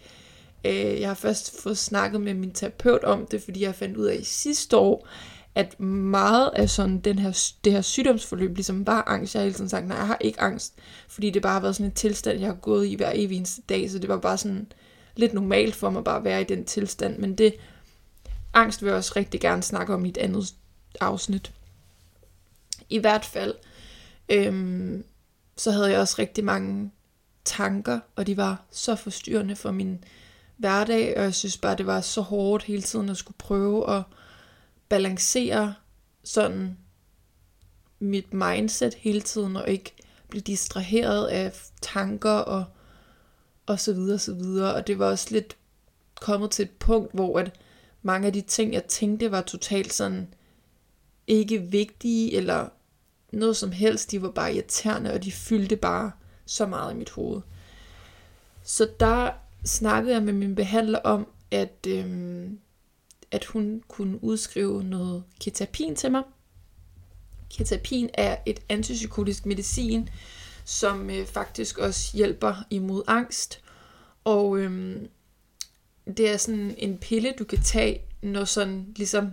Øh, 0.66 1.02
jeg 1.02 1.10
har 1.10 1.16
først 1.16 1.62
fået 1.62 1.78
snakket 1.78 2.22
med 2.22 2.34
min 2.34 2.52
terapeut 2.52 3.04
om 3.04 3.26
det, 3.26 3.44
fordi 3.44 3.64
jeg 3.64 3.76
fandt 3.76 3.98
ud 3.98 4.06
af 4.06 4.18
i 4.20 4.24
sidste 4.24 4.78
år, 4.78 5.08
at 5.56 5.80
meget 5.80 6.52
af 6.56 6.70
sådan 6.70 7.00
den 7.00 7.20
her, 7.20 7.52
det 7.64 7.74
her 7.74 7.82
sygdomsforløb 7.82 8.56
ligesom 8.56 8.88
var 8.88 9.04
angst. 9.08 9.36
Jeg 9.36 9.40
har 9.40 9.46
hele 9.46 9.56
tiden 9.56 9.70
sagt, 9.70 9.88
nej, 9.88 9.98
jeg 9.98 10.08
har 10.08 10.18
ikke 10.22 10.42
angst, 10.42 10.74
fordi 11.08 11.30
det 11.30 11.42
bare 11.42 11.54
har 11.54 11.60
været 11.60 11.76
sådan 11.76 11.86
en 11.86 11.96
tilstand, 11.96 12.40
jeg 12.40 12.48
har 12.48 12.56
gået 12.56 12.88
i 12.88 12.96
hver 12.96 13.12
evig 13.16 13.38
eneste 13.38 13.62
dag, 13.70 13.92
så 13.92 14.00
det 14.00 14.10
var 14.10 14.18
bare 14.18 14.38
sådan 14.38 14.72
lidt 15.16 15.34
normalt 15.34 15.76
for 15.76 15.90
mig 15.90 16.04
bare 16.04 16.18
at 16.18 16.24
være 16.24 16.42
i 16.42 16.44
den 16.44 16.66
tilstand, 16.66 17.18
men 17.18 17.36
det 17.38 17.54
angst 18.54 18.82
vil 18.82 18.88
jeg 18.88 18.98
også 18.98 19.14
rigtig 19.16 19.42
gerne 19.42 19.64
snakke 19.64 19.94
om 19.94 20.06
i 20.06 20.10
et 20.10 20.18
andet 20.18 20.54
afsnit. 21.02 21.52
I 22.90 22.98
hvert 22.98 23.26
fald, 23.26 23.54
øhm, 24.30 25.04
så 25.58 25.72
havde 25.72 25.92
jeg 25.92 26.00
også 26.00 26.16
rigtig 26.20 26.44
mange 26.44 26.92
tanker, 27.46 28.00
og 28.16 28.28
de 28.28 28.38
var 28.38 28.64
så 28.72 28.96
forstyrrende 28.96 29.56
for 29.56 29.72
min 29.72 30.04
hverdag, 30.58 31.18
og 31.18 31.24
jeg 31.24 31.34
synes 31.34 31.58
bare, 31.58 31.76
det 31.76 31.86
var 31.86 32.02
så 32.02 32.22
hårdt 32.22 32.64
hele 32.64 32.82
tiden 32.82 33.10
at 33.10 33.18
skulle 33.18 33.38
prøve 33.38 33.98
at 33.98 34.04
balancere 34.92 35.74
sådan 36.24 36.78
mit 38.00 38.34
mindset 38.34 38.94
hele 38.94 39.22
tiden, 39.22 39.56
og 39.56 39.70
ikke 39.70 39.94
blive 40.30 40.42
distraheret 40.42 41.28
af 41.28 41.54
tanker 41.82 42.30
og, 42.32 42.66
og 43.66 43.80
så 43.80 43.94
videre, 43.94 44.16
og 44.16 44.22
så 44.22 44.34
videre. 44.34 44.74
Og 44.74 44.88
det 44.88 45.00
var 45.00 45.06
også 45.06 45.28
lidt 45.32 45.58
kommet 46.22 46.52
til 46.52 46.64
et 46.64 46.72
punkt, 46.72 47.14
hvor 47.14 47.40
at 47.40 47.60
mange 48.02 48.28
af 48.28 48.34
de 48.34 48.42
ting, 48.42 48.74
jeg 48.74 48.84
tænkte, 48.84 49.32
var 49.32 49.42
totalt 49.42 49.94
sådan 49.94 50.34
ikke 51.28 51.62
vigtige, 51.62 52.36
eller 52.38 52.70
noget 53.32 53.58
som 53.58 53.72
helst. 53.72 54.12
De 54.12 54.22
var 54.22 54.32
bare 54.32 54.54
irriterende, 54.54 55.14
og 55.14 55.24
de 55.24 55.32
fyldte 55.32 55.76
bare 55.76 56.12
så 56.46 56.66
meget 56.66 56.94
i 56.94 56.98
mit 56.98 57.10
hoved. 57.10 57.42
Så 58.64 58.90
der 59.00 59.32
snakkede 59.66 60.14
jeg 60.14 60.24
med 60.24 60.34
min 60.34 60.56
behandler 60.56 61.00
om, 61.00 61.28
at 61.52 61.88
øhm, 61.88 62.60
at 63.32 63.46
hun 63.46 63.84
kunne 63.88 64.24
udskrive 64.24 64.84
noget 64.84 65.24
ketapin 65.40 65.96
til 65.96 66.12
mig. 66.12 66.24
Ketapin 67.58 68.10
er 68.14 68.38
et 68.46 68.60
antipsykotisk 68.70 69.46
medicin, 69.46 70.10
som 70.66 71.10
øh, 71.10 71.26
faktisk 71.26 71.78
også 71.78 72.18
hjælper 72.18 72.56
imod 72.70 73.04
angst. 73.08 73.62
Og 74.24 74.58
øhm, 74.58 75.08
det 76.18 76.30
er 76.30 76.38
sådan 76.38 76.76
en 76.78 76.98
pille, 76.98 77.34
du 77.40 77.44
kan 77.44 77.62
tage, 77.62 78.02
når 78.22 78.46
sådan 78.46 78.94
ligesom 78.96 79.32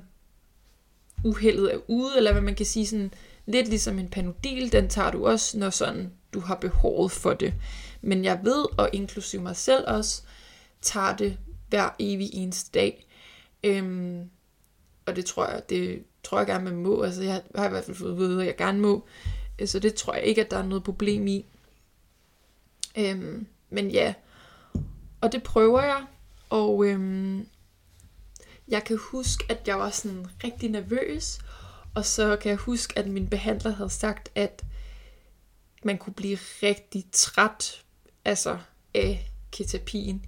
uheldet 1.24 1.74
er 1.74 1.78
ude, 1.88 2.16
eller 2.16 2.32
hvad 2.32 2.42
man 2.42 2.54
kan 2.54 2.66
sige, 2.66 2.86
sådan 2.86 3.12
lidt 3.46 3.68
ligesom 3.68 3.98
en 3.98 4.08
panodil, 4.08 4.72
den 4.72 4.88
tager 4.88 5.10
du 5.10 5.26
også, 5.26 5.58
når 5.58 5.70
sådan 5.70 6.12
du 6.32 6.40
har 6.40 6.54
behovet 6.54 7.12
for 7.12 7.34
det. 7.34 7.54
Men 8.02 8.24
jeg 8.24 8.40
ved, 8.42 8.78
og 8.78 8.90
inklusive 8.92 9.42
mig 9.42 9.56
selv 9.56 9.84
også, 9.86 10.22
tager 10.82 11.16
det 11.16 11.38
hver 11.68 11.88
evig 11.98 12.30
eneste 12.32 12.70
dag. 12.74 13.07
Øhm, 13.64 14.30
og 15.06 15.16
det 15.16 15.24
tror 15.24 15.46
jeg, 15.46 15.62
det 15.68 16.04
tror 16.24 16.38
jeg 16.38 16.46
gerne, 16.46 16.64
man 16.64 16.76
må. 16.76 17.02
Altså, 17.02 17.22
jeg 17.22 17.42
har 17.54 17.66
i 17.66 17.70
hvert 17.70 17.84
fald 17.84 17.96
fået 17.96 18.12
at 18.12 18.18
vide, 18.18 18.40
at 18.40 18.46
jeg 18.46 18.56
gerne 18.56 18.80
må. 18.80 19.06
Øh, 19.58 19.68
så 19.68 19.78
det 19.78 19.94
tror 19.94 20.14
jeg 20.14 20.22
ikke, 20.22 20.44
at 20.44 20.50
der 20.50 20.58
er 20.58 20.66
noget 20.66 20.84
problem 20.84 21.26
i. 21.26 21.46
Øhm, 22.98 23.46
men 23.70 23.90
ja, 23.90 24.14
og 25.20 25.32
det 25.32 25.42
prøver 25.42 25.82
jeg. 25.82 26.06
Og 26.50 26.86
øhm, 26.86 27.46
jeg 28.68 28.84
kan 28.84 28.98
huske, 29.00 29.44
at 29.48 29.68
jeg 29.68 29.78
var 29.78 29.90
sådan 29.90 30.26
rigtig 30.44 30.70
nervøs. 30.70 31.38
Og 31.94 32.04
så 32.04 32.36
kan 32.36 32.48
jeg 32.48 32.58
huske, 32.58 32.98
at 32.98 33.06
min 33.06 33.28
behandler 33.28 33.70
havde 33.70 33.90
sagt, 33.90 34.28
at 34.34 34.64
man 35.82 35.98
kunne 35.98 36.14
blive 36.14 36.38
rigtig 36.62 37.04
træt 37.12 37.84
altså 38.24 38.58
af 38.94 39.30
ketapin. 39.52 40.26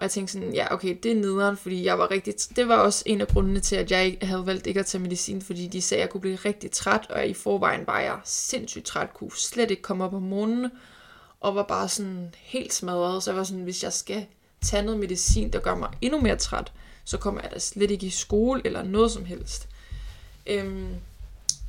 Og 0.00 0.04
jeg 0.04 0.10
tænkte 0.10 0.32
sådan, 0.32 0.54
ja 0.54 0.74
okay, 0.74 0.98
det 1.02 1.12
er 1.12 1.16
nederen, 1.16 1.56
fordi 1.56 1.84
jeg 1.84 1.98
var 1.98 2.10
rigtig... 2.10 2.34
Det 2.56 2.68
var 2.68 2.76
også 2.76 3.02
en 3.06 3.20
af 3.20 3.28
grundene 3.28 3.60
til, 3.60 3.76
at 3.76 3.90
jeg 3.90 4.16
havde 4.22 4.46
valgt 4.46 4.66
ikke 4.66 4.80
at 4.80 4.86
tage 4.86 5.02
medicin, 5.02 5.42
fordi 5.42 5.66
de 5.66 5.82
sagde, 5.82 6.02
at 6.02 6.06
jeg 6.06 6.10
kunne 6.10 6.20
blive 6.20 6.36
rigtig 6.36 6.70
træt, 6.70 7.06
og 7.10 7.26
i 7.26 7.34
forvejen 7.34 7.86
var 7.86 8.00
jeg 8.00 8.18
sindssygt 8.24 8.84
træt, 8.84 9.14
kunne 9.14 9.32
slet 9.36 9.70
ikke 9.70 9.82
komme 9.82 10.04
op 10.04 10.14
om 10.14 10.22
morgenen, 10.22 10.70
og 11.40 11.54
var 11.54 11.62
bare 11.62 11.88
sådan 11.88 12.34
helt 12.38 12.74
smadret. 12.74 13.22
Så 13.22 13.30
jeg 13.30 13.38
var 13.38 13.44
sådan, 13.44 13.62
hvis 13.62 13.82
jeg 13.82 13.92
skal 13.92 14.26
tage 14.62 14.82
noget 14.82 15.00
medicin, 15.00 15.52
der 15.52 15.60
gør 15.60 15.74
mig 15.74 15.90
endnu 16.00 16.20
mere 16.20 16.36
træt, 16.36 16.72
så 17.04 17.18
kommer 17.18 17.40
jeg 17.40 17.50
da 17.50 17.58
slet 17.58 17.90
ikke 17.90 18.06
i 18.06 18.10
skole 18.10 18.62
eller 18.64 18.82
noget 18.82 19.10
som 19.10 19.24
helst. 19.24 19.68
Øhm, 20.46 20.88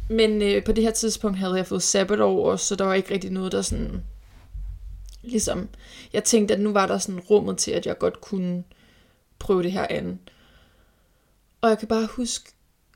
men 0.09 0.41
øh, 0.41 0.63
på 0.63 0.71
det 0.71 0.83
her 0.83 0.91
tidspunkt 0.91 1.37
havde 1.37 1.55
jeg 1.55 1.67
fået 1.67 1.83
sabbatår 1.83 2.51
også, 2.51 2.65
så 2.65 2.75
der 2.75 2.85
var 2.85 2.93
ikke 2.93 3.13
rigtig 3.13 3.31
noget, 3.31 3.51
der 3.51 3.61
sådan... 3.61 4.03
Ligesom, 5.21 5.69
jeg 6.13 6.23
tænkte, 6.23 6.53
at 6.53 6.59
nu 6.59 6.71
var 6.71 6.87
der 6.87 6.97
sådan 6.97 7.19
rummet 7.19 7.57
til, 7.57 7.71
at 7.71 7.85
jeg 7.85 7.97
godt 7.97 8.21
kunne 8.21 8.63
prøve 9.39 9.63
det 9.63 9.71
her 9.71 9.87
andet. 9.89 10.17
Og 11.61 11.69
jeg 11.69 11.79
kan 11.79 11.87
bare 11.87 12.05
huske, 12.05 12.51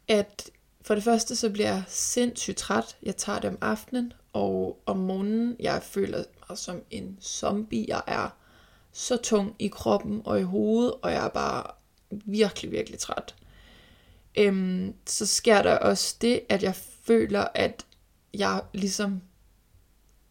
at 0.07 0.49
for 0.81 0.95
det 0.95 1.03
første, 1.03 1.35
så 1.35 1.49
bliver 1.49 1.67
jeg 1.67 1.83
sindssygt 1.87 2.57
træt. 2.57 2.97
Jeg 3.03 3.15
tager 3.15 3.39
det 3.39 3.49
om 3.49 3.57
aftenen, 3.61 4.13
og 4.33 4.81
om 4.85 4.97
morgenen, 4.97 5.55
jeg 5.59 5.83
føler 5.83 6.23
mig 6.49 6.57
som 6.57 6.81
en 6.91 7.17
zombie. 7.21 7.85
Jeg 7.87 8.01
er 8.07 8.29
så 8.91 9.17
tung 9.17 9.55
i 9.59 9.67
kroppen 9.67 10.21
og 10.25 10.39
i 10.39 10.43
hovedet, 10.43 10.93
og 11.01 11.11
jeg 11.11 11.25
er 11.25 11.29
bare 11.29 11.63
virkelig, 12.09 12.71
virkelig 12.71 12.99
træt. 12.99 13.35
Øhm, 14.37 14.93
så 15.05 15.25
sker 15.25 15.61
der 15.61 15.77
også 15.77 16.15
det, 16.21 16.41
at 16.49 16.63
jeg 16.63 16.75
føler, 16.75 17.47
at 17.55 17.85
jeg 18.33 18.61
ligesom, 18.73 19.21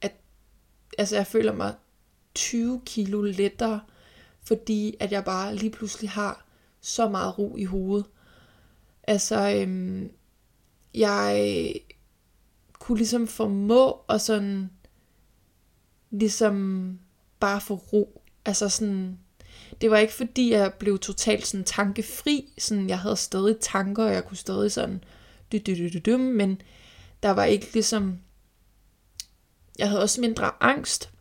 at, 0.00 0.12
altså 0.98 1.16
jeg 1.16 1.26
føler 1.26 1.52
mig 1.52 1.74
20 2.34 2.80
kilo 2.86 3.22
lettere, 3.22 3.80
fordi 4.42 4.96
at 5.00 5.12
jeg 5.12 5.24
bare 5.24 5.56
lige 5.56 5.70
pludselig 5.70 6.10
har 6.10 6.46
så 6.80 7.08
meget 7.08 7.38
ro 7.38 7.56
i 7.56 7.64
hovedet. 7.64 8.06
Altså, 9.02 9.54
øhm, 9.56 10.10
jeg 10.94 11.74
kunne 12.72 12.98
ligesom 12.98 13.26
formå 13.26 14.00
at 14.08 14.20
sådan, 14.20 14.70
ligesom 16.10 16.98
bare 17.40 17.60
få 17.60 17.74
ro. 17.74 18.22
Altså 18.44 18.68
sådan, 18.68 19.18
det 19.80 19.90
var 19.90 19.98
ikke 19.98 20.12
fordi, 20.12 20.52
jeg 20.52 20.74
blev 20.74 20.98
totalt 20.98 21.46
sådan 21.46 21.64
tankefri, 21.64 22.52
sådan 22.58 22.88
jeg 22.88 22.98
havde 22.98 23.16
stadig 23.16 23.56
tanker, 23.60 24.04
og 24.04 24.12
jeg 24.12 24.24
kunne 24.24 24.36
stadig 24.36 24.72
sådan, 24.72 25.04
dy, 25.52 25.56
dy, 25.66 25.70
dy, 25.70 25.90
dy, 25.92 26.00
dy, 26.04 26.14
men 26.14 26.60
der 27.22 27.30
var 27.30 27.44
ikke 27.44 27.72
ligesom, 27.72 28.18
jeg 29.78 29.88
havde 29.88 30.02
også 30.02 30.20
mindre 30.20 30.50
angst, 30.60 31.13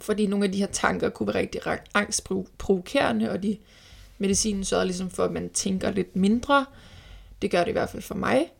fordi 0.00 0.26
nogle 0.26 0.44
af 0.44 0.52
de 0.52 0.58
her 0.58 0.66
tanker 0.66 1.08
kunne 1.08 1.26
være 1.26 1.36
rigtig 1.36 1.60
angstprovokerende, 1.94 3.30
og 3.30 3.42
de 3.42 3.58
medicinen 4.18 4.64
sørger 4.64 4.84
ligesom 4.84 5.10
for, 5.10 5.24
at 5.24 5.32
man 5.32 5.50
tænker 5.50 5.90
lidt 5.90 6.16
mindre. 6.16 6.66
Det 7.42 7.50
gør 7.50 7.60
det 7.60 7.68
i 7.68 7.72
hvert 7.72 7.90
fald 7.90 8.02
for 8.02 8.14
mig. 8.14 8.52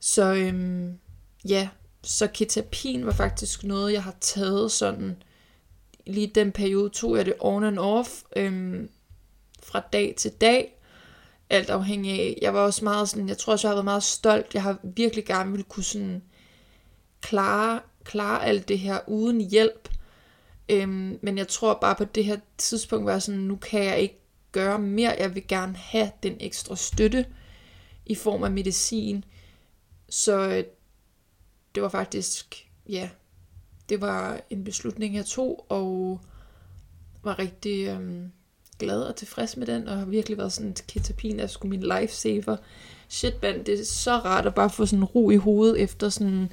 Så 0.00 0.34
øhm, 0.34 0.98
ja, 1.48 1.68
så 2.02 2.26
ketapin 2.26 3.06
var 3.06 3.12
faktisk 3.12 3.64
noget, 3.64 3.92
jeg 3.92 4.02
har 4.02 4.14
taget 4.20 4.72
sådan, 4.72 5.16
lige 6.06 6.26
den 6.26 6.52
periode 6.52 6.90
tog 6.90 7.16
jeg 7.16 7.26
det 7.26 7.34
on 7.40 7.64
and 7.64 7.78
off, 7.78 8.10
øhm, 8.36 8.88
fra 9.62 9.80
dag 9.92 10.14
til 10.16 10.30
dag, 10.30 10.80
alt 11.50 11.70
afhængig 11.70 12.12
af, 12.20 12.38
jeg 12.42 12.54
var 12.54 12.60
også 12.60 12.84
meget 12.84 13.08
sådan, 13.08 13.28
jeg 13.28 13.38
tror 13.38 13.52
også, 13.52 13.68
jeg 13.68 13.70
har 13.70 13.76
været 13.76 13.84
meget 13.84 14.02
stolt, 14.02 14.54
jeg 14.54 14.62
har 14.62 14.78
virkelig 14.82 15.24
gerne 15.24 15.50
ville 15.50 15.64
kunne 15.64 15.84
sådan 15.84 16.22
klare, 17.20 17.80
klare 18.04 18.44
alt 18.44 18.68
det 18.68 18.78
her 18.78 18.98
uden 19.06 19.40
hjælp, 19.40 19.88
øhm, 20.68 21.18
men 21.22 21.38
jeg 21.38 21.48
tror 21.48 21.78
bare 21.80 21.94
på 21.94 22.04
det 22.04 22.24
her 22.24 22.38
tidspunkt 22.58 23.06
var 23.06 23.18
sådan, 23.18 23.40
nu 23.40 23.56
kan 23.56 23.84
jeg 23.84 23.98
ikke 23.98 24.20
gøre 24.52 24.78
mere, 24.78 25.16
jeg 25.18 25.34
vil 25.34 25.46
gerne 25.48 25.76
have 25.76 26.10
den 26.22 26.36
ekstra 26.40 26.76
støtte 26.76 27.26
i 28.06 28.14
form 28.14 28.42
af 28.42 28.50
medicin, 28.50 29.24
så 30.08 30.48
øh, 30.48 30.64
det 31.74 31.82
var 31.82 31.88
faktisk, 31.88 32.70
ja, 32.88 33.10
det 33.88 34.00
var 34.00 34.40
en 34.50 34.64
beslutning, 34.64 35.14
jeg 35.14 35.26
tog, 35.26 35.66
og 35.68 36.20
var 37.22 37.38
rigtig 37.38 37.88
øhm, 37.88 38.32
glad 38.78 39.02
og 39.02 39.16
tilfreds 39.16 39.56
med 39.56 39.66
den, 39.66 39.88
og 39.88 39.98
har 39.98 40.04
virkelig 40.04 40.38
været 40.38 40.52
sådan, 40.52 40.70
at 40.70 40.84
ketapin 40.86 41.40
er 41.40 41.46
sgu 41.46 41.68
min 41.68 41.82
lifesaver. 41.82 42.56
Shit, 43.08 43.42
man, 43.42 43.66
det 43.66 43.80
er 43.80 43.84
så 43.84 44.12
rart 44.12 44.46
at 44.46 44.54
bare 44.54 44.70
få 44.70 44.86
sådan 44.86 45.04
ro 45.04 45.30
i 45.30 45.36
hovedet 45.36 45.80
efter 45.80 46.08
sådan 46.08 46.52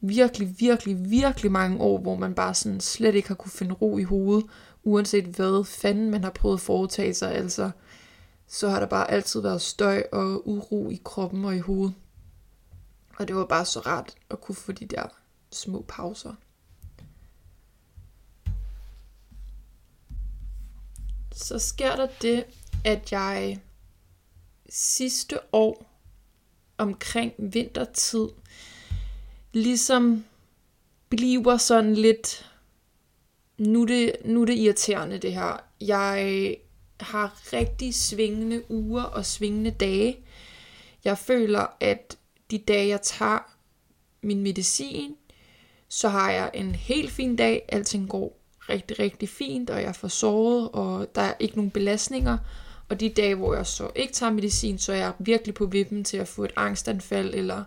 virkelig, 0.00 0.60
virkelig, 0.60 1.10
virkelig 1.10 1.52
mange 1.52 1.80
år, 1.80 1.98
hvor 1.98 2.16
man 2.16 2.34
bare 2.34 2.54
sådan 2.54 2.80
slet 2.80 3.14
ikke 3.14 3.28
har 3.28 3.34
kunne 3.34 3.50
finde 3.50 3.74
ro 3.74 3.98
i 3.98 4.02
hovedet, 4.02 4.46
uanset 4.82 5.24
hvad 5.24 5.64
fanden 5.64 6.10
man 6.10 6.24
har 6.24 6.30
prøvet 6.30 6.56
at 6.56 6.60
foretage 6.60 7.14
sig, 7.14 7.34
altså 7.34 7.70
så 8.46 8.68
har 8.68 8.80
der 8.80 8.86
bare 8.86 9.10
altid 9.10 9.40
været 9.40 9.62
støj 9.62 10.02
og 10.12 10.48
uro 10.48 10.90
i 10.90 11.00
kroppen 11.04 11.44
og 11.44 11.56
i 11.56 11.58
hovedet. 11.58 11.94
Og 13.18 13.28
det 13.28 13.36
var 13.36 13.44
bare 13.44 13.64
så 13.64 13.80
rart 13.80 14.14
at 14.30 14.40
kunne 14.40 14.54
få 14.54 14.72
de 14.72 14.86
der 14.86 15.06
små 15.52 15.84
pauser. 15.88 16.34
Så 21.32 21.58
sker 21.58 21.96
der 21.96 22.08
det, 22.22 22.44
at 22.84 23.12
jeg 23.12 23.60
sidste 24.68 25.38
år 25.52 26.00
omkring 26.78 27.32
vintertid 27.38 28.28
ligesom 29.52 30.24
bliver 31.08 31.56
sådan 31.56 31.94
lidt, 31.94 32.50
nu 33.58 33.82
er 33.82 33.86
det, 33.86 34.12
nu 34.24 34.42
er 34.42 34.46
det 34.46 34.58
irriterende 34.58 35.18
det 35.18 35.34
her. 35.34 35.64
Jeg 35.80 36.56
har 37.00 37.52
rigtig 37.52 37.94
svingende 37.94 38.70
uger 38.70 39.02
og 39.02 39.26
svingende 39.26 39.70
dage. 39.70 40.18
Jeg 41.04 41.18
føler, 41.18 41.66
at 41.80 42.16
de 42.50 42.58
dage, 42.58 42.88
jeg 42.88 43.02
tager 43.02 43.56
min 44.22 44.42
medicin, 44.42 45.14
så 45.88 46.08
har 46.08 46.30
jeg 46.30 46.50
en 46.54 46.74
helt 46.74 47.10
fin 47.10 47.36
dag. 47.36 47.64
Alting 47.68 48.08
går 48.08 48.40
rigtig, 48.68 48.98
rigtig 48.98 49.28
fint, 49.28 49.70
og 49.70 49.82
jeg 49.82 49.96
får 49.96 50.08
sovet, 50.08 50.68
og 50.72 51.14
der 51.14 51.20
er 51.20 51.34
ikke 51.40 51.56
nogen 51.56 51.70
belastninger. 51.70 52.38
Og 52.88 53.00
de 53.00 53.08
dage, 53.08 53.34
hvor 53.34 53.54
jeg 53.54 53.66
så 53.66 53.90
ikke 53.96 54.12
tager 54.12 54.32
medicin, 54.32 54.78
så 54.78 54.92
er 54.92 54.96
jeg 54.96 55.12
virkelig 55.18 55.54
på 55.54 55.66
vippen 55.66 56.04
til 56.04 56.16
at 56.16 56.28
få 56.28 56.44
et 56.44 56.52
angstanfald, 56.56 57.34
eller 57.34 57.64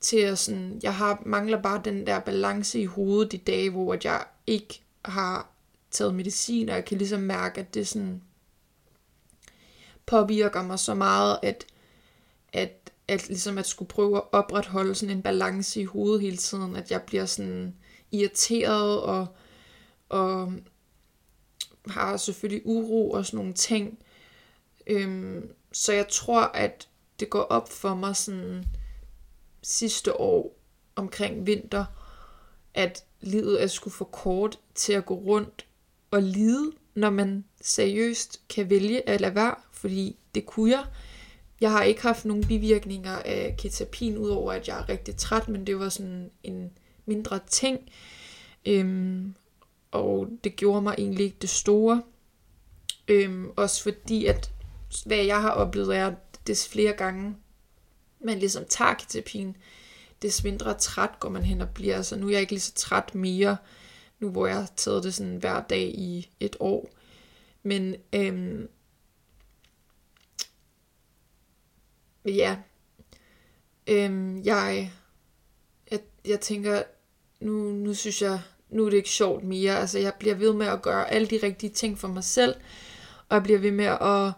til 0.00 0.18
at 0.18 0.38
sådan, 0.38 0.80
jeg 0.82 0.94
har, 0.94 1.22
mangler 1.26 1.62
bare 1.62 1.80
den 1.84 2.06
der 2.06 2.18
balance 2.18 2.80
i 2.80 2.84
hovedet 2.84 3.32
de 3.32 3.38
dage, 3.38 3.70
hvor 3.70 3.96
jeg 4.04 4.24
ikke 4.46 4.82
har 5.04 5.50
taget 5.90 6.14
medicin, 6.14 6.68
og 6.68 6.74
jeg 6.74 6.84
kan 6.84 6.98
ligesom 6.98 7.20
mærke, 7.20 7.60
at 7.60 7.74
det 7.74 7.88
sådan 7.88 8.22
påvirker 10.06 10.62
mig 10.62 10.78
så 10.78 10.94
meget, 10.94 11.38
at, 11.42 11.66
at 12.52 12.88
at, 13.08 13.28
ligesom 13.28 13.58
at 13.58 13.66
skulle 13.66 13.88
prøve 13.88 14.16
at 14.16 14.22
opretholde 14.32 14.94
sådan 14.94 15.16
en 15.16 15.22
balance 15.22 15.80
i 15.80 15.84
hovedet 15.84 16.20
hele 16.20 16.36
tiden, 16.36 16.76
at 16.76 16.90
jeg 16.90 17.02
bliver 17.02 17.26
sådan 17.26 17.74
irriteret 18.12 19.02
og, 19.02 19.26
og 20.08 20.52
har 21.86 22.16
selvfølgelig 22.16 22.66
uro 22.66 23.10
og 23.10 23.26
sådan 23.26 23.38
nogle 23.38 23.52
ting. 23.52 23.98
Øhm, 24.86 25.50
så 25.72 25.92
jeg 25.92 26.08
tror, 26.08 26.40
at 26.40 26.88
det 27.20 27.30
går 27.30 27.42
op 27.42 27.72
for 27.72 27.94
mig 27.94 28.16
sådan 28.16 28.64
sidste 29.68 30.20
år 30.20 30.58
omkring 30.96 31.46
vinter, 31.46 31.84
at 32.74 33.04
livet 33.20 33.62
er 33.62 33.66
sgu 33.66 33.90
for 33.90 34.04
kort 34.04 34.58
til 34.74 34.92
at 34.92 35.06
gå 35.06 35.14
rundt 35.14 35.66
og 36.10 36.22
lide, 36.22 36.72
når 36.94 37.10
man 37.10 37.44
seriøst 37.60 38.40
kan 38.48 38.70
vælge 38.70 39.08
at 39.08 39.20
lade 39.20 39.34
være, 39.34 39.54
fordi 39.72 40.16
det 40.34 40.46
kunne 40.46 40.70
jeg. 40.70 40.84
Jeg 41.60 41.70
har 41.70 41.82
ikke 41.82 42.02
haft 42.02 42.24
nogen 42.24 42.46
bivirkninger 42.46 43.16
af 43.16 43.54
ketapin, 43.58 44.18
udover 44.18 44.52
at 44.52 44.68
jeg 44.68 44.78
er 44.78 44.88
rigtig 44.88 45.16
træt, 45.16 45.48
men 45.48 45.66
det 45.66 45.78
var 45.78 45.88
sådan 45.88 46.30
en 46.42 46.70
mindre 47.06 47.40
ting. 47.46 47.78
Øhm, 48.66 49.34
og 49.90 50.28
det 50.44 50.56
gjorde 50.56 50.82
mig 50.82 50.94
egentlig 50.98 51.24
ikke 51.24 51.38
det 51.40 51.50
store. 51.50 52.02
Øhm, 53.08 53.50
også 53.56 53.82
fordi, 53.82 54.26
at 54.26 54.52
hvad 55.06 55.24
jeg 55.24 55.42
har 55.42 55.50
oplevet 55.50 55.96
er, 55.96 56.06
at 56.06 56.14
des 56.46 56.68
flere 56.68 56.92
gange 56.92 57.36
man 58.20 58.38
ligesom 58.38 58.64
tager 58.64 58.94
ketapin, 58.94 59.56
des 60.22 60.44
mindre 60.44 60.74
træt 60.74 61.20
går 61.20 61.28
man 61.28 61.42
hen 61.42 61.60
og 61.60 61.68
bliver. 61.68 62.02
Så 62.02 62.16
nu 62.16 62.26
er 62.26 62.32
jeg 62.32 62.40
ikke 62.40 62.52
lige 62.52 62.60
så 62.60 62.74
træt 62.74 63.14
mere, 63.14 63.56
nu 64.18 64.30
hvor 64.30 64.46
jeg 64.46 64.56
har 64.56 64.70
taget 64.76 65.04
det 65.04 65.14
sådan 65.14 65.36
hver 65.36 65.62
dag 65.62 65.88
i 65.94 66.30
et 66.40 66.56
år. 66.60 66.90
Men 67.62 67.96
øhm, 68.12 68.68
ja, 72.24 72.56
øhm, 73.86 74.42
jeg, 74.44 74.92
jeg, 75.90 76.00
jeg 76.24 76.40
tænker, 76.40 76.82
nu, 77.40 77.72
nu 77.72 77.94
synes 77.94 78.22
jeg, 78.22 78.40
nu 78.70 78.86
er 78.86 78.90
det 78.90 78.96
ikke 78.96 79.08
sjovt 79.08 79.44
mere. 79.44 79.78
Altså, 79.78 79.98
jeg 79.98 80.14
bliver 80.18 80.34
ved 80.34 80.52
med 80.52 80.66
at 80.66 80.82
gøre 80.82 81.10
alle 81.10 81.26
de 81.26 81.40
rigtige 81.42 81.70
ting 81.70 81.98
for 81.98 82.08
mig 82.08 82.24
selv, 82.24 82.54
og 83.28 83.34
jeg 83.34 83.42
bliver 83.42 83.58
ved 83.58 83.70
med 83.70 83.84
at 83.84 84.32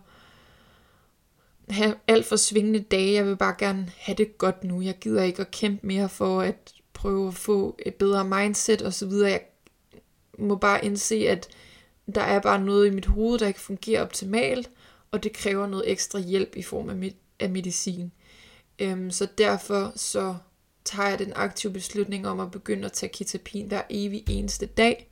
have 1.70 1.94
alt 2.08 2.26
for 2.26 2.36
svingende 2.36 2.80
dage. 2.80 3.12
Jeg 3.12 3.26
vil 3.26 3.36
bare 3.36 3.54
gerne 3.58 3.92
have 3.96 4.16
det 4.16 4.38
godt 4.38 4.64
nu. 4.64 4.80
Jeg 4.80 4.98
gider 5.00 5.22
ikke 5.22 5.40
at 5.40 5.50
kæmpe 5.50 5.86
mere 5.86 6.08
for 6.08 6.40
at 6.40 6.72
prøve 6.92 7.28
at 7.28 7.34
få 7.34 7.76
et 7.86 7.94
bedre 7.94 8.24
mindset 8.24 8.82
og 8.82 8.94
så 8.94 9.06
videre. 9.06 9.30
Jeg 9.30 9.42
må 10.38 10.56
bare 10.56 10.84
indse, 10.84 11.28
at 11.28 11.48
der 12.14 12.20
er 12.20 12.40
bare 12.40 12.60
noget 12.60 12.86
i 12.86 12.90
mit 12.90 13.06
hoved, 13.06 13.38
der 13.38 13.46
ikke 13.46 13.60
fungerer 13.60 14.02
optimalt, 14.02 14.70
og 15.10 15.22
det 15.22 15.32
kræver 15.32 15.66
noget 15.66 15.90
ekstra 15.90 16.18
hjælp 16.18 16.56
i 16.56 16.62
form 16.62 16.88
af, 16.88 16.96
med, 16.96 17.10
af 17.40 17.50
medicin. 17.50 18.12
Øhm, 18.78 19.10
så 19.10 19.28
derfor 19.38 19.92
så 19.96 20.36
tager 20.84 21.08
jeg 21.08 21.18
den 21.18 21.32
aktive 21.36 21.72
beslutning 21.72 22.28
om 22.28 22.40
at 22.40 22.50
begynde 22.50 22.84
at 22.84 22.92
tage 22.92 23.12
ketapin 23.12 23.66
hver 23.66 23.82
evig 23.90 24.24
eneste 24.28 24.66
dag. 24.66 25.10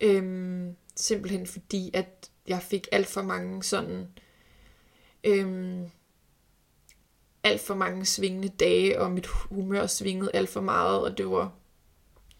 Øhm, 0.00 0.76
simpelthen 0.96 1.46
fordi, 1.46 1.90
at 1.94 2.30
jeg 2.48 2.62
fik 2.62 2.88
alt 2.92 3.06
for 3.06 3.22
mange 3.22 3.62
sådan 3.62 4.06
øhm, 5.26 5.90
alt 7.42 7.60
for 7.60 7.74
mange 7.74 8.04
svingende 8.04 8.48
dage, 8.48 9.00
og 9.00 9.10
mit 9.10 9.26
humør 9.26 9.86
svingede 9.86 10.30
alt 10.34 10.48
for 10.48 10.60
meget, 10.60 11.00
og 11.00 11.18
det 11.18 11.30
var 11.30 11.52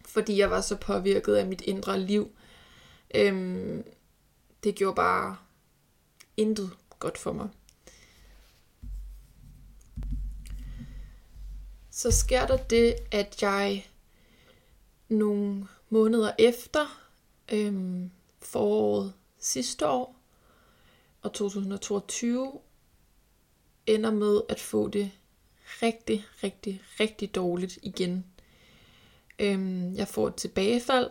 fordi 0.07 0.37
jeg 0.37 0.51
var 0.51 0.61
så 0.61 0.75
påvirket 0.75 1.35
af 1.35 1.47
mit 1.47 1.61
indre 1.61 1.99
liv. 1.99 2.31
Øhm, 3.15 3.83
det 4.63 4.75
gjorde 4.75 4.95
bare 4.95 5.37
intet 6.37 6.71
godt 6.99 7.17
for 7.17 7.33
mig. 7.33 7.49
Så 11.89 12.11
sker 12.11 12.47
der 12.47 12.57
det, 12.57 12.95
at 13.11 13.41
jeg 13.41 13.87
nogle 15.09 15.67
måneder 15.89 16.31
efter 16.39 17.09
øhm, 17.51 18.11
foråret 18.41 19.13
sidste 19.39 19.87
år 19.87 20.15
og 21.21 21.33
2022 21.33 22.59
ender 23.87 24.11
med 24.11 24.41
at 24.49 24.59
få 24.59 24.87
det 24.87 25.11
rigtig, 25.81 26.25
rigtig, 26.43 26.81
rigtig 26.99 27.35
dårligt 27.35 27.79
igen. 27.81 28.25
Øhm, 29.39 29.95
jeg 29.95 30.07
får 30.07 30.27
et 30.27 30.35
tilbagefald, 30.35 31.09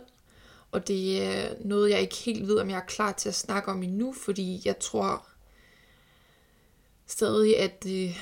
og 0.71 0.87
det 0.87 1.23
er 1.23 1.53
noget, 1.65 1.89
jeg 1.89 2.01
ikke 2.01 2.15
helt 2.15 2.47
ved, 2.47 2.59
om 2.59 2.69
jeg 2.69 2.77
er 2.77 2.85
klar 2.85 3.11
til 3.11 3.29
at 3.29 3.35
snakke 3.35 3.71
om 3.71 3.83
endnu, 3.83 4.13
fordi 4.13 4.61
jeg 4.65 4.79
tror 4.79 5.27
stadig, 7.07 7.59
at 7.59 7.83
det 7.83 8.15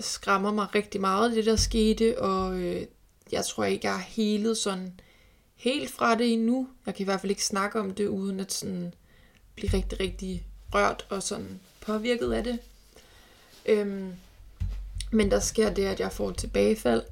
skræmmer 0.00 0.52
mig 0.52 0.74
rigtig 0.74 1.00
meget, 1.00 1.32
det 1.32 1.46
der 1.46 1.56
skete, 1.56 2.20
og 2.20 2.58
øh, 2.60 2.86
jeg 3.32 3.44
tror 3.44 3.64
ikke, 3.64 3.86
jeg 3.86 3.94
har 3.94 4.04
helet 4.08 4.56
sådan 4.56 5.00
helt 5.54 5.90
fra 5.90 6.14
det 6.14 6.32
endnu. 6.32 6.68
Jeg 6.86 6.94
kan 6.94 7.02
i 7.02 7.04
hvert 7.04 7.20
fald 7.20 7.30
ikke 7.30 7.44
snakke 7.44 7.80
om 7.80 7.94
det, 7.94 8.06
uden 8.06 8.40
at 8.40 8.52
sådan 8.52 8.94
blive 9.54 9.72
rigtig, 9.72 10.00
rigtig 10.00 10.46
rørt 10.74 11.06
og 11.10 11.22
sådan 11.22 11.60
påvirket 11.80 12.32
af 12.32 12.44
det. 12.44 12.58
Øhm, 13.66 14.12
men 15.10 15.30
der 15.30 15.40
sker 15.40 15.70
det, 15.70 15.84
at 15.84 16.00
jeg 16.00 16.12
får 16.12 16.30
et 16.30 16.36
tilbagefald, 16.36 17.02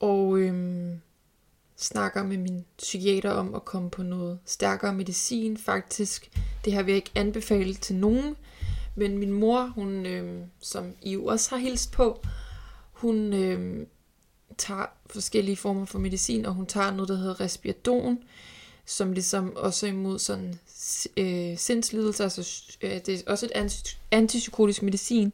og 0.00 0.38
øhm, 0.38 1.00
snakker 1.76 2.22
med 2.22 2.36
min 2.36 2.64
psykiater 2.78 3.30
om 3.30 3.54
at 3.54 3.64
komme 3.64 3.90
på 3.90 4.02
noget 4.02 4.38
stærkere 4.44 4.94
medicin. 4.94 5.56
Faktisk, 5.56 6.30
det 6.64 6.72
har 6.72 6.82
vi 6.82 6.92
ikke 6.92 7.10
anbefalet 7.14 7.80
til 7.80 7.96
nogen, 7.96 8.36
men 8.96 9.18
min 9.18 9.32
mor, 9.32 9.72
hun, 9.74 10.06
øhm, 10.06 10.44
som 10.60 10.94
I 11.02 11.12
jo 11.12 11.24
også 11.24 11.50
har 11.50 11.56
hilst 11.56 11.92
på, 11.92 12.22
hun 12.92 13.32
øhm, 13.32 13.86
tager 14.58 14.86
forskellige 15.06 15.56
former 15.56 15.84
for 15.84 15.98
medicin, 15.98 16.46
og 16.46 16.54
hun 16.54 16.66
tager 16.66 16.90
noget, 16.90 17.08
der 17.08 17.16
hedder 17.16 17.40
respiradon, 17.40 18.18
som 18.88 19.12
ligesom 19.12 19.56
også 19.56 19.86
er 19.86 19.90
imod 19.90 20.18
sådan 20.18 20.60
øh, 21.16 21.58
sindslidelser, 21.58 22.24
altså 22.24 22.62
øh, 22.82 22.90
det 22.90 23.08
er 23.08 23.22
også 23.26 23.46
et 23.46 23.52
anti, 23.54 23.98
antipsykotisk 24.10 24.82
medicin, 24.82 25.32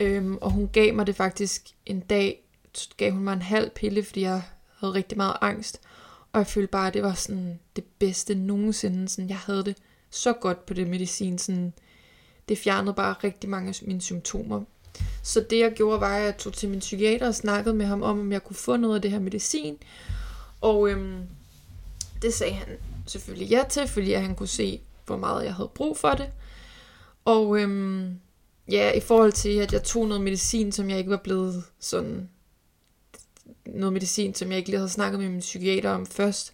øhm, 0.00 0.38
og 0.40 0.50
hun 0.50 0.68
gav 0.72 0.94
mig 0.94 1.06
det 1.06 1.16
faktisk 1.16 1.66
en 1.86 2.00
dag, 2.00 2.42
gav 2.96 3.12
hun 3.12 3.24
mig 3.24 3.32
en 3.32 3.42
halv 3.42 3.70
pille, 3.70 4.04
fordi 4.04 4.20
jeg 4.20 4.42
havde 4.78 4.94
rigtig 4.94 5.18
meget 5.18 5.36
angst, 5.40 5.80
og 6.32 6.38
jeg 6.38 6.46
følte 6.46 6.70
bare, 6.70 6.86
at 6.86 6.94
det 6.94 7.02
var 7.02 7.14
sådan 7.14 7.58
det 7.76 7.84
bedste 7.98 8.34
nogensinde, 8.34 9.08
sådan 9.08 9.28
jeg 9.28 9.38
havde 9.38 9.64
det 9.64 9.76
så 10.10 10.32
godt 10.32 10.66
på 10.66 10.74
det 10.74 10.88
medicin, 10.88 11.38
sådan, 11.38 11.72
det 12.48 12.58
fjernede 12.58 12.94
bare 12.94 13.14
rigtig 13.24 13.50
mange 13.50 13.68
af 13.68 13.74
mine 13.82 14.00
symptomer. 14.00 14.62
Så 15.22 15.46
det 15.50 15.58
jeg 15.58 15.72
gjorde, 15.72 16.00
var, 16.00 16.16
at 16.16 16.24
jeg 16.24 16.38
tog 16.38 16.52
til 16.52 16.68
min 16.68 16.78
psykiater 16.78 17.26
og 17.26 17.34
snakkede 17.34 17.74
med 17.74 17.86
ham 17.86 18.02
om, 18.02 18.20
om 18.20 18.32
jeg 18.32 18.44
kunne 18.44 18.56
få 18.56 18.76
noget 18.76 18.94
af 18.94 19.02
det 19.02 19.10
her 19.10 19.18
medicin, 19.18 19.78
og 20.60 20.88
øhm, 20.88 21.26
det 22.24 22.34
sagde 22.34 22.52
han 22.52 22.68
selvfølgelig 23.06 23.48
ja 23.48 23.64
til, 23.68 23.88
fordi 23.88 24.12
han 24.12 24.34
kunne 24.34 24.48
se, 24.48 24.80
hvor 25.06 25.16
meget 25.16 25.44
jeg 25.44 25.54
havde 25.54 25.70
brug 25.74 25.96
for 25.96 26.10
det. 26.10 26.26
Og 27.24 27.60
øhm, 27.60 28.18
ja, 28.70 28.92
i 28.92 29.00
forhold 29.00 29.32
til, 29.32 29.58
at 29.58 29.72
jeg 29.72 29.82
tog 29.82 30.08
noget 30.08 30.22
medicin, 30.22 30.72
som 30.72 30.90
jeg 30.90 30.98
ikke 30.98 31.10
var 31.10 31.20
blevet 31.24 31.64
sådan... 31.80 32.28
Noget 33.66 33.92
medicin, 33.92 34.34
som 34.34 34.50
jeg 34.50 34.58
ikke 34.58 34.70
lige 34.70 34.78
havde 34.78 34.90
snakket 34.90 35.20
med 35.20 35.28
min 35.28 35.40
psykiater 35.40 35.90
om 35.90 36.06
først. 36.06 36.52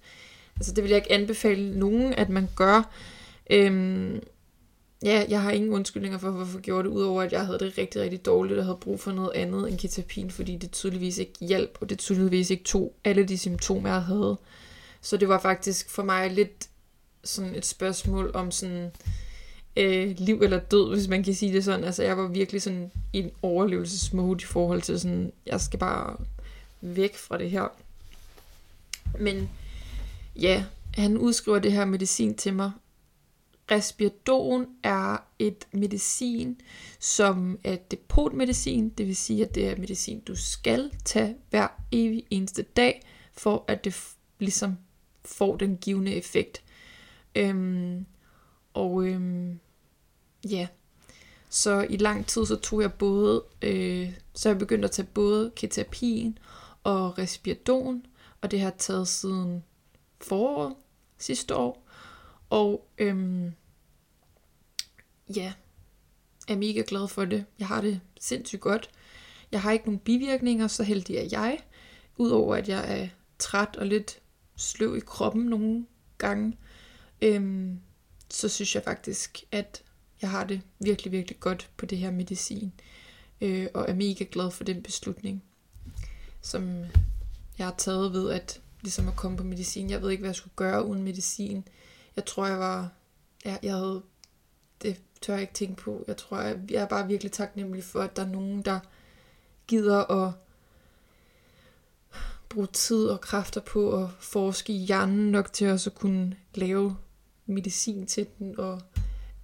Altså 0.57 0.73
det 0.73 0.85
vil 0.85 0.89
jeg 0.89 0.97
ikke 0.97 1.13
anbefale 1.13 1.79
nogen, 1.79 2.13
at 2.13 2.29
man 2.29 2.49
gør. 2.57 2.93
Øhm, 3.51 4.21
ja, 5.03 5.25
jeg 5.29 5.43
har 5.43 5.51
ingen 5.51 5.73
undskyldninger 5.73 6.19
for, 6.19 6.31
hvorfor 6.31 6.59
jeg 6.59 6.63
gjorde 6.63 6.89
det, 6.89 6.95
udover 6.95 7.23
at 7.23 7.33
jeg 7.33 7.47
havde 7.47 7.59
det 7.59 7.79
rigtig, 7.79 8.03
rigtig 8.03 8.25
dårligt, 8.25 8.59
og 8.59 8.65
havde 8.65 8.79
brug 8.81 9.01
for 9.01 9.13
noget 9.13 9.31
andet 9.35 9.69
end 9.69 9.79
ketapin, 9.79 10.31
fordi 10.31 10.57
det 10.57 10.71
tydeligvis 10.71 11.19
ikke 11.19 11.33
hjalp, 11.41 11.79
og 11.81 11.91
det 11.91 11.99
tydeligvis 11.99 12.51
ikke 12.51 12.65
tog 12.65 12.95
alle 13.05 13.25
de 13.25 13.39
symptomer, 13.39 13.89
jeg 13.89 14.03
havde. 14.03 14.39
Så 15.01 15.17
det 15.17 15.29
var 15.29 15.39
faktisk 15.39 15.91
for 15.91 16.03
mig 16.03 16.31
lidt 16.31 16.69
sådan 17.25 17.55
et 17.55 17.67
spørgsmål 17.67 18.31
om 18.35 18.51
sådan 18.51 18.91
øh, 19.77 20.15
liv 20.19 20.41
eller 20.43 20.59
død, 20.59 20.95
hvis 20.95 21.09
man 21.09 21.23
kan 21.23 21.35
sige 21.35 21.53
det 21.53 21.65
sådan. 21.65 21.85
Altså 21.85 22.03
jeg 22.03 22.17
var 22.17 22.29
virkelig 22.29 22.63
sådan 22.63 22.91
i 23.13 23.19
en 23.19 23.31
overlevelsesmode 23.43 24.43
i 24.43 24.47
forhold 24.47 24.83
til 24.83 25.01
sådan, 25.01 25.33
jeg 25.47 25.61
skal 25.61 25.79
bare 25.79 26.17
væk 26.81 27.17
fra 27.17 27.39
det 27.39 27.51
her. 27.51 27.69
Men 29.19 29.51
ja, 30.37 30.65
han 30.95 31.19
udskriver 31.19 31.59
det 31.59 31.73
her 31.73 31.85
medicin 31.85 32.35
til 32.35 32.55
mig. 32.55 32.71
Respiradon 33.71 34.67
er 34.83 35.17
et 35.39 35.67
medicin, 35.73 36.61
som 37.01 37.59
er 37.65 37.77
depotmedicin, 37.77 38.89
det 38.89 39.07
vil 39.07 39.17
sige, 39.17 39.45
at 39.45 39.55
det 39.55 39.69
er 39.69 39.77
medicin, 39.77 40.21
du 40.21 40.37
skal 40.37 40.91
tage 41.05 41.37
hver 41.51 41.69
evig 41.93 42.25
eneste 42.31 42.63
dag, 42.63 43.03
for 43.33 43.65
at 43.69 43.85
det 43.85 43.97
ligesom 44.39 44.77
får 45.25 45.57
den 45.57 45.77
givende 45.77 46.15
effekt. 46.15 46.63
Øhm, 47.35 48.07
og 48.75 49.07
øhm, 49.07 49.61
ja, 50.51 50.67
så 51.49 51.87
i 51.91 51.97
lang 51.97 52.27
tid 52.27 52.47
så 52.47 52.57
tog 52.57 52.83
jeg 52.83 52.93
både, 52.93 53.45
øh, 53.63 54.13
så 54.35 54.49
jeg 54.49 54.59
begyndte 54.59 54.85
at 54.85 54.93
tage 54.93 55.09
både 55.15 55.53
ketapin 55.57 56.39
og 56.85 57.19
respiradon, 57.19 58.07
og 58.41 58.51
det 58.51 58.61
har 58.61 58.67
jeg 58.67 58.79
taget 58.79 59.09
siden 59.09 59.65
foråret 60.21 60.75
sidste 61.19 61.57
år. 61.57 61.87
Og 62.51 62.89
øhm, 62.99 63.53
ja, 65.37 65.53
er 66.49 66.57
mega 66.57 66.83
glad 66.87 67.09
for 67.09 67.25
det. 67.25 67.45
Jeg 67.59 67.67
har 67.67 67.81
det 67.81 68.01
sindssygt 68.21 68.61
godt. 68.61 68.91
Jeg 69.53 69.63
har 69.63 69.73
ikke 69.73 69.85
nogen 69.85 69.99
bivirkninger, 69.99 70.67
så 70.67 70.83
heldig 70.83 71.17
er 71.17 71.29
jeg. 71.33 71.59
Udover 72.17 72.57
at 72.57 72.69
jeg 72.69 73.01
er 73.03 73.09
træt 73.39 73.77
og 73.77 73.87
lidt 73.87 74.20
sløv 74.61 74.97
i 74.97 75.01
kroppen 75.01 75.45
nogle 75.45 75.87
gange, 76.19 76.59
øhm, 77.23 77.81
så 78.31 78.49
synes 78.49 78.75
jeg 78.75 78.85
faktisk, 78.85 79.45
at 79.53 79.83
jeg 80.23 80.31
har 80.31 80.45
det 80.45 80.61
virkelig, 80.79 81.13
virkelig 81.13 81.41
godt 81.41 81.71
på 81.77 81.87
det 81.87 81.99
her 81.99 82.11
medicin. 82.11 82.73
Øh, 83.41 83.69
og 83.75 83.85
er 83.89 83.95
mega 83.95 84.25
glad 84.31 84.51
for 84.51 84.65
den 84.65 84.83
beslutning, 84.83 85.43
som 86.41 86.85
jeg 87.59 87.67
har 87.67 87.75
taget 87.79 88.13
ved 88.13 88.31
at 88.31 88.61
ligesom 88.83 89.09
at 89.09 89.17
komme 89.17 89.37
på 89.37 89.45
medicin. 89.45 89.91
Jeg 89.91 90.03
ved 90.03 90.11
ikke, 90.11 90.21
hvad 90.21 90.29
jeg 90.29 90.37
skulle 90.37 90.55
gøre 90.57 90.85
uden 90.85 91.03
medicin. 91.03 91.69
Jeg 92.17 92.25
tror, 92.25 92.47
jeg 92.47 92.59
var... 92.59 92.93
Jeg, 93.45 93.59
jeg 93.63 93.73
havde... 93.73 94.03
Det 94.83 95.01
tør 95.21 95.33
jeg 95.33 95.41
ikke 95.41 95.55
tænke 95.55 95.83
på. 95.83 96.05
Jeg 96.07 96.17
tror, 96.17 96.41
jeg, 96.41 96.59
jeg 96.71 96.83
er 96.83 96.87
bare 96.87 97.07
virkelig 97.07 97.33
taknemmelig 97.33 97.85
for, 97.85 98.01
at 98.01 98.17
der 98.17 98.23
er 98.23 98.29
nogen, 98.29 98.63
der 98.63 98.81
gider 99.67 100.27
at 100.27 100.33
bruge 102.51 102.67
tid 102.67 103.07
og 103.07 103.21
kræfter 103.21 103.61
på 103.61 104.03
at 104.03 104.11
forske 104.21 104.73
i 104.73 104.77
hjernen 104.77 105.31
nok 105.31 105.53
til 105.53 105.71
også 105.71 105.91
at 105.91 105.95
kunne 105.95 106.37
lave 106.55 106.97
medicin 107.47 108.07
til 108.07 108.27
den 108.39 108.59
og 108.59 108.81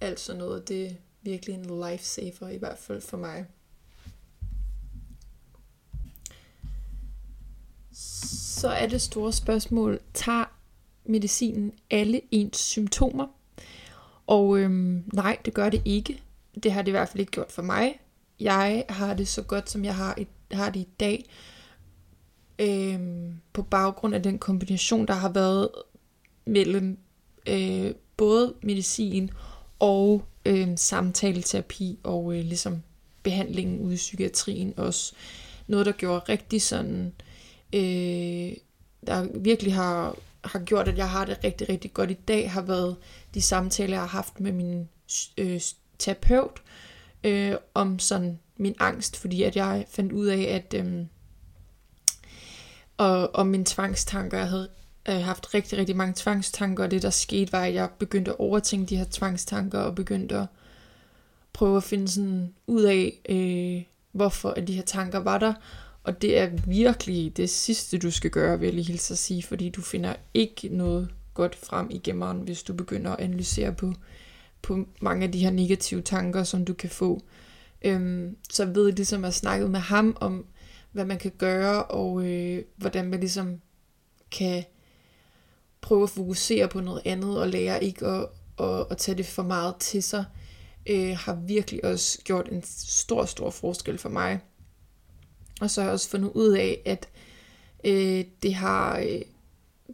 alt 0.01 0.19
sådan 0.19 0.39
noget. 0.39 0.67
Det 0.67 0.85
er 0.85 0.91
virkelig 1.21 1.55
en 1.55 1.89
lifesaver, 1.91 2.49
i 2.49 2.57
hvert 2.57 2.77
fald 2.77 3.01
for 3.01 3.17
mig. 3.17 3.45
Så 7.91 8.67
er 8.67 8.87
det 8.87 9.01
store 9.01 9.33
spørgsmål, 9.33 9.99
tager 10.13 10.45
medicinen 11.05 11.73
alle 11.89 12.21
ens 12.31 12.57
symptomer? 12.57 13.27
Og 14.27 14.57
øhm, 14.57 15.03
nej, 15.13 15.37
det 15.45 15.53
gør 15.53 15.69
det 15.69 15.81
ikke. 15.85 16.23
Det 16.63 16.71
har 16.71 16.81
det 16.81 16.87
i 16.87 16.91
hvert 16.91 17.09
fald 17.09 17.19
ikke 17.19 17.31
gjort 17.31 17.51
for 17.51 17.61
mig. 17.61 17.99
Jeg 18.39 18.85
har 18.89 19.13
det 19.13 19.27
så 19.27 19.41
godt, 19.41 19.69
som 19.69 19.85
jeg 19.85 19.95
har, 19.95 20.15
i, 20.17 20.27
har 20.51 20.69
det 20.69 20.79
i 20.79 20.87
dag 20.99 21.29
øh, 22.59 22.99
på 23.53 23.61
baggrund 23.61 24.15
af 24.15 24.23
den 24.23 24.39
kombination, 24.39 25.07
der 25.07 25.13
har 25.13 25.29
været 25.29 25.69
mellem 26.45 26.97
øh, 27.47 27.91
både 28.17 28.53
medicin 28.63 29.31
og 29.79 30.23
øh, 30.45 30.67
samtaleterapi 30.75 31.99
og 32.03 32.33
øh, 32.33 32.43
ligesom 32.43 32.81
behandlingen 33.23 33.79
ude 33.79 33.93
i 33.93 33.97
psykiatrien 33.97 34.73
også. 34.77 35.13
Noget, 35.67 35.85
der 35.85 35.91
gjorde 35.91 36.25
rigtig 36.29 36.61
sådan, 36.61 37.13
øh, 37.73 38.51
der 39.07 39.39
virkelig 39.39 39.73
har, 39.73 40.15
har 40.43 40.59
gjort, 40.59 40.87
at 40.87 40.97
jeg 40.97 41.09
har 41.09 41.25
det 41.25 41.43
rigtig, 41.43 41.69
rigtig 41.69 41.93
godt 41.93 42.11
i 42.11 42.17
dag, 42.27 42.51
har 42.51 42.61
været 42.61 42.95
de 43.33 43.41
samtaler, 43.41 43.93
jeg 43.93 44.01
har 44.01 44.07
haft 44.07 44.39
med 44.39 44.51
min 44.51 44.89
øh, 45.37 45.61
terapeut 45.99 46.61
øh, 47.23 47.55
om 47.73 47.99
sådan 47.99 48.39
min 48.57 48.75
angst, 48.79 49.17
fordi 49.17 49.43
at 49.43 49.55
jeg 49.55 49.85
fandt 49.89 50.11
ud 50.11 50.25
af, 50.27 50.41
at 50.41 50.73
øh, 50.73 51.05
og, 52.97 53.35
og 53.35 53.47
mine 53.47 53.65
tvangstanker, 53.67 54.37
jeg 54.37 54.49
havde 54.49 54.69
øh, 55.09 55.15
haft 55.15 55.53
rigtig, 55.53 55.77
rigtig 55.77 55.95
mange 55.95 56.13
tvangstanker, 56.17 56.83
og 56.83 56.91
det 56.91 57.01
der 57.01 57.09
skete 57.09 57.51
var, 57.51 57.63
at 57.63 57.73
jeg 57.73 57.89
begyndte 57.99 58.31
at 58.31 58.39
overtænke 58.39 58.89
de 58.89 58.97
her 58.97 59.05
tvangstanker, 59.11 59.79
og 59.79 59.95
begyndte 59.95 60.37
at 60.37 60.45
prøve 61.53 61.77
at 61.77 61.83
finde 61.83 62.07
sådan 62.07 62.53
ud 62.67 62.83
af, 62.83 63.13
øh, 63.29 63.83
hvorfor 64.11 64.49
at 64.49 64.67
de 64.67 64.73
her 64.73 64.83
tanker 64.83 65.19
var 65.19 65.37
der, 65.37 65.53
og 66.03 66.21
det 66.21 66.37
er 66.37 66.49
virkelig 66.67 67.37
det 67.37 67.49
sidste, 67.49 67.97
du 67.97 68.11
skal 68.11 68.31
gøre, 68.31 68.59
vil 68.59 68.65
jeg 68.65 68.73
lige 68.73 68.87
hilse 68.87 69.13
at 69.13 69.17
sige, 69.17 69.43
fordi 69.43 69.69
du 69.69 69.81
finder 69.81 70.15
ikke 70.33 70.69
noget 70.69 71.09
godt 71.33 71.55
frem 71.55 71.87
i 71.91 71.97
gemmeren, 71.97 72.37
hvis 72.37 72.63
du 72.63 72.73
begynder 72.73 73.11
at 73.11 73.19
analysere 73.19 73.73
på, 73.73 73.93
på 74.61 74.85
mange 75.01 75.25
af 75.25 75.31
de 75.31 75.39
her 75.39 75.51
negative 75.51 76.01
tanker, 76.01 76.43
som 76.43 76.65
du 76.65 76.73
kan 76.73 76.89
få. 76.89 77.21
Øhm, 77.81 78.35
så 78.49 78.65
ved 78.65 78.85
jeg 78.85 78.95
ligesom 78.95 79.25
at 79.25 79.33
snakke 79.33 79.67
med 79.67 79.79
ham 79.79 80.17
om, 80.19 80.45
hvad 80.97 81.05
man 81.05 81.17
kan 81.17 81.31
gøre, 81.37 81.83
og 81.83 82.25
øh, 82.25 82.63
hvordan 82.75 83.09
man 83.09 83.19
ligesom 83.19 83.61
kan 84.31 84.63
prøve 85.81 86.03
at 86.03 86.09
fokusere 86.09 86.67
på 86.67 86.81
noget 86.81 87.01
andet, 87.05 87.41
og 87.41 87.47
lære 87.47 87.83
ikke 87.83 88.05
at, 88.05 88.27
at, 88.59 88.85
at 88.89 88.97
tage 88.97 89.17
det 89.17 89.25
for 89.25 89.43
meget 89.43 89.75
til 89.75 90.03
sig, 90.03 90.25
øh, 90.89 91.17
har 91.17 91.33
virkelig 91.35 91.85
også 91.85 92.21
gjort 92.23 92.49
en 92.51 92.63
stor, 92.65 93.25
stor 93.25 93.49
forskel 93.49 93.97
for 93.97 94.09
mig. 94.09 94.39
Og 95.61 95.71
så 95.71 95.81
har 95.81 95.87
jeg 95.87 95.93
også 95.93 96.09
fundet 96.09 96.31
ud 96.33 96.51
af, 96.51 96.81
at 96.85 97.09
øh, 97.83 98.25
det 98.43 98.53
har 98.53 98.99
øh, 98.99 99.21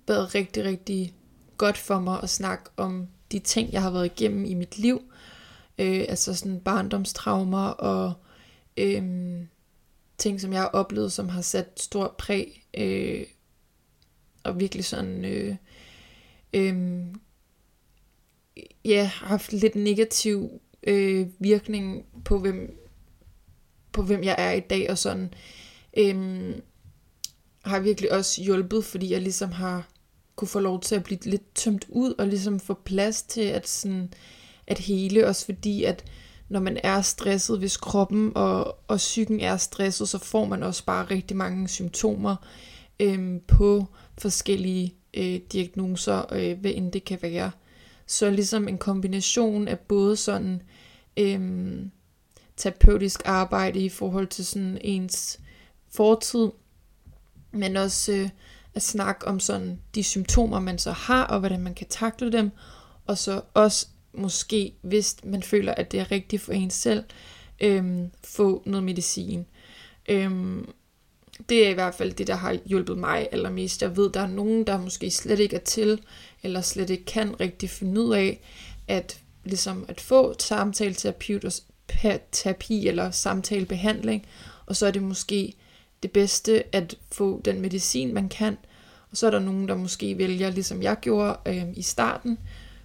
været 0.08 0.36
rigtig, 0.36 0.63
rigtig 0.63 1.13
godt 1.58 1.78
for 1.78 2.00
mig 2.00 2.20
at 2.24 2.30
snakke 2.30 2.63
om 2.78 3.08
de 3.32 3.39
ting, 3.39 3.74
jeg 3.74 3.82
har 3.82 3.92
været 3.92 4.06
igennem 4.06 4.46
i 4.46 4.54
mit 4.54 4.78
liv. 4.78 5.02
Øh, 5.80 6.06
altså 6.10 6.34
sådan 6.34 6.60
barndomstraumer 6.60 7.68
og 7.68 8.13
øh, 8.78 9.04
ting, 10.17 10.41
som 10.41 10.54
jeg 10.54 10.62
har 10.62 10.67
oplevet, 10.67 11.12
som 11.12 11.30
har 11.30 11.41
sat 11.41 11.80
stort 11.82 12.12
præg 12.12 12.65
øh, 12.78 13.26
og 14.43 14.60
virkelig 14.60 14.86
sådan 14.86 15.26
øh, 15.26 15.56
øh, 16.54 17.06
ja, 18.86 19.04
haft 19.04 19.54
lidt 19.54 19.76
negativ 19.76 20.62
øh, 20.84 21.28
virkning 21.39 22.06
på 22.26 22.39
hvem 22.39 22.80
på 23.91 24.04
hvem 24.04 24.23
jeg 24.23 24.36
er 24.38 24.52
i 24.52 24.60
dag 24.60 24.89
og 24.89 24.97
sådan 24.97 25.34
øh, 25.97 26.56
har 27.65 27.80
virkelig 27.80 28.12
også 28.12 28.43
hjulpet, 28.43 28.86
fordi 28.86 29.12
jeg 29.12 29.21
ligesom 29.21 29.52
har 29.52 29.89
kunne 30.36 30.47
få 30.47 30.60
lov 30.60 30.82
til 30.82 30.95
at 30.95 31.04
blive 31.04 31.19
lidt 31.23 31.56
tømt 31.56 31.86
ud 31.89 32.13
og 32.17 32.28
ligesom 32.28 32.60
få 32.60 32.73
plads 32.73 33.23
til 33.23 33.41
at 33.41 33.67
sådan 33.67 34.13
at 34.67 34.80
hele 34.80 35.28
også 35.28 35.45
fordi 35.45 35.84
at 35.84 36.06
når 36.54 36.60
man 36.60 36.80
er 36.84 37.02
stresset, 37.02 37.60
hvis 37.60 37.78
kroppen 37.78 38.32
og, 38.36 38.78
og 38.88 38.98
psyken 38.98 39.39
er 39.39 39.58
stresset, 39.58 40.10
så 40.10 40.18
får 40.18 40.46
man 40.46 40.63
også 40.63 40.86
bare 40.86 41.06
rigtig 41.06 41.38
mange 41.38 41.68
symptomer 41.68 42.36
øhm, 43.00 43.42
på 43.48 43.86
forskellige 44.18 44.96
øh, 45.13 45.39
diagnoser, 45.52 46.34
øh, 46.34 46.60
hvad 46.60 46.72
end 46.76 46.92
det 46.92 47.06
kan 47.06 47.20
være. 47.22 47.52
Så 48.08 48.30
ligesom 48.30 48.68
en 48.68 48.78
kombination 48.78 49.68
af 49.68 49.80
både 49.80 50.16
sådan 50.16 50.62
øhm, 51.18 51.92
terapeutisk 52.58 53.22
arbejde 53.26 53.80
i 53.80 53.89
forhold 53.89 54.28
til 54.28 54.46
sådan 54.46 54.78
ens 54.82 55.39
fortid, 55.92 56.50
men 57.52 57.78
også 57.78 58.12
øh, 58.12 58.30
at 58.74 58.82
snakke 58.82 59.28
om 59.28 59.39
sådan 59.39 59.80
de 59.96 60.04
symptomer, 60.04 60.60
man 60.60 60.80
så 60.80 60.92
har, 60.92 61.24
og 61.24 61.39
hvordan 61.39 61.62
man 61.62 61.74
kan 61.74 61.88
takle 61.89 62.32
dem, 62.32 62.52
og 63.08 63.18
så 63.18 63.42
også 63.54 63.88
måske, 64.13 64.73
hvis 64.82 65.15
man 65.23 65.43
føler, 65.43 65.73
at 65.73 65.91
det 65.91 65.99
er 65.99 66.12
rigtigt 66.12 66.41
for 66.41 66.54
en 66.54 66.69
selv, 66.69 67.04
øhm, 67.60 68.12
få 68.23 68.63
noget 68.65 68.84
medicin. 68.84 69.45
Øhm, 70.10 70.69
det 71.49 71.65
er 71.65 71.69
i 71.69 71.73
hvert 71.73 71.95
fald 71.95 72.13
det, 72.13 72.28
der 72.28 72.36
har 72.36 72.58
hjulpet 72.65 72.97
mig 72.97 73.28
allermest. 73.32 73.82
Jeg 73.82 73.97
ved, 73.97 74.10
der 74.10 74.19
er 74.19 74.28
nogen, 74.28 74.67
der 74.67 74.78
måske 74.78 75.12
slet 75.12 75.39
ikke 75.39 75.56
er 75.56 75.60
til, 75.60 76.02
eller 76.43 76.62
slet 76.62 76.89
ikke 76.89 77.06
kan 77.06 77.39
rigtig 77.39 77.69
finde 77.69 78.02
ud 78.02 78.13
af, 78.13 78.39
at 78.88 79.21
ligesom 79.43 79.86
at 79.88 80.02
få 80.02 80.36
samtaleterapi 80.39 81.39
terapi 82.32 82.88
eller 82.88 83.12
samtalebehandling, 83.12 84.26
og 84.65 84.76
så 84.76 84.88
er 84.88 84.91
det 84.91 85.04
måske 85.04 85.54
det 86.04 86.12
bedste 86.12 86.76
at 86.76 86.95
få 87.12 87.41
den 87.45 87.62
medicin, 87.62 88.13
man 88.13 88.30
kan. 88.30 88.58
Og 89.12 89.17
så 89.17 89.28
er 89.28 89.32
der 89.32 89.39
nogen, 89.39 89.67
der 89.67 89.76
måske 89.76 90.17
vælger, 90.17 90.49
ligesom 90.49 90.82
jeg 90.82 90.97
gjorde 91.02 91.38
øh, 91.45 91.63
i 91.73 91.82
starten, 91.82 92.38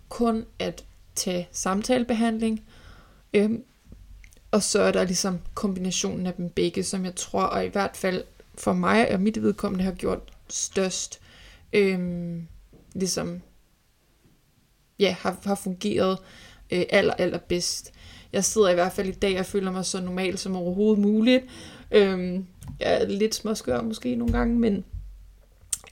kun 0.08 0.44
at 0.58 0.84
tage 1.18 1.48
samtalebehandling. 1.52 2.64
Øhm, 3.34 3.64
og 4.50 4.62
så 4.62 4.80
er 4.80 4.92
der 4.92 5.04
ligesom 5.04 5.38
kombinationen 5.54 6.26
af 6.26 6.34
dem 6.34 6.50
begge, 6.50 6.84
som 6.84 7.04
jeg 7.04 7.14
tror, 7.14 7.42
og 7.42 7.64
i 7.64 7.68
hvert 7.68 7.96
fald 7.96 8.24
for 8.54 8.72
mig 8.72 9.12
og 9.12 9.20
mit 9.20 9.42
vedkommende 9.42 9.84
har 9.84 9.92
gjort 9.92 10.32
størst, 10.48 11.20
øhm, 11.72 12.46
ligesom, 12.94 13.40
ja, 14.98 15.16
har, 15.20 15.36
har 15.44 15.54
fungeret 15.54 16.18
øh, 16.70 16.84
aller, 16.90 17.14
aller 17.14 17.38
bedst. 17.38 17.92
Jeg 18.32 18.44
sidder 18.44 18.68
i 18.68 18.74
hvert 18.74 18.92
fald 18.92 19.08
i 19.08 19.12
dag 19.12 19.38
og 19.38 19.46
føler 19.46 19.70
mig 19.70 19.84
så 19.84 20.00
normal 20.00 20.38
som 20.38 20.56
overhovedet 20.56 20.98
muligt. 20.98 21.44
Øhm, 21.90 22.46
jeg 22.80 23.02
er 23.02 23.06
lidt 23.06 23.34
småskør 23.34 23.82
måske 23.82 24.14
nogle 24.14 24.32
gange, 24.32 24.58
men 24.58 24.84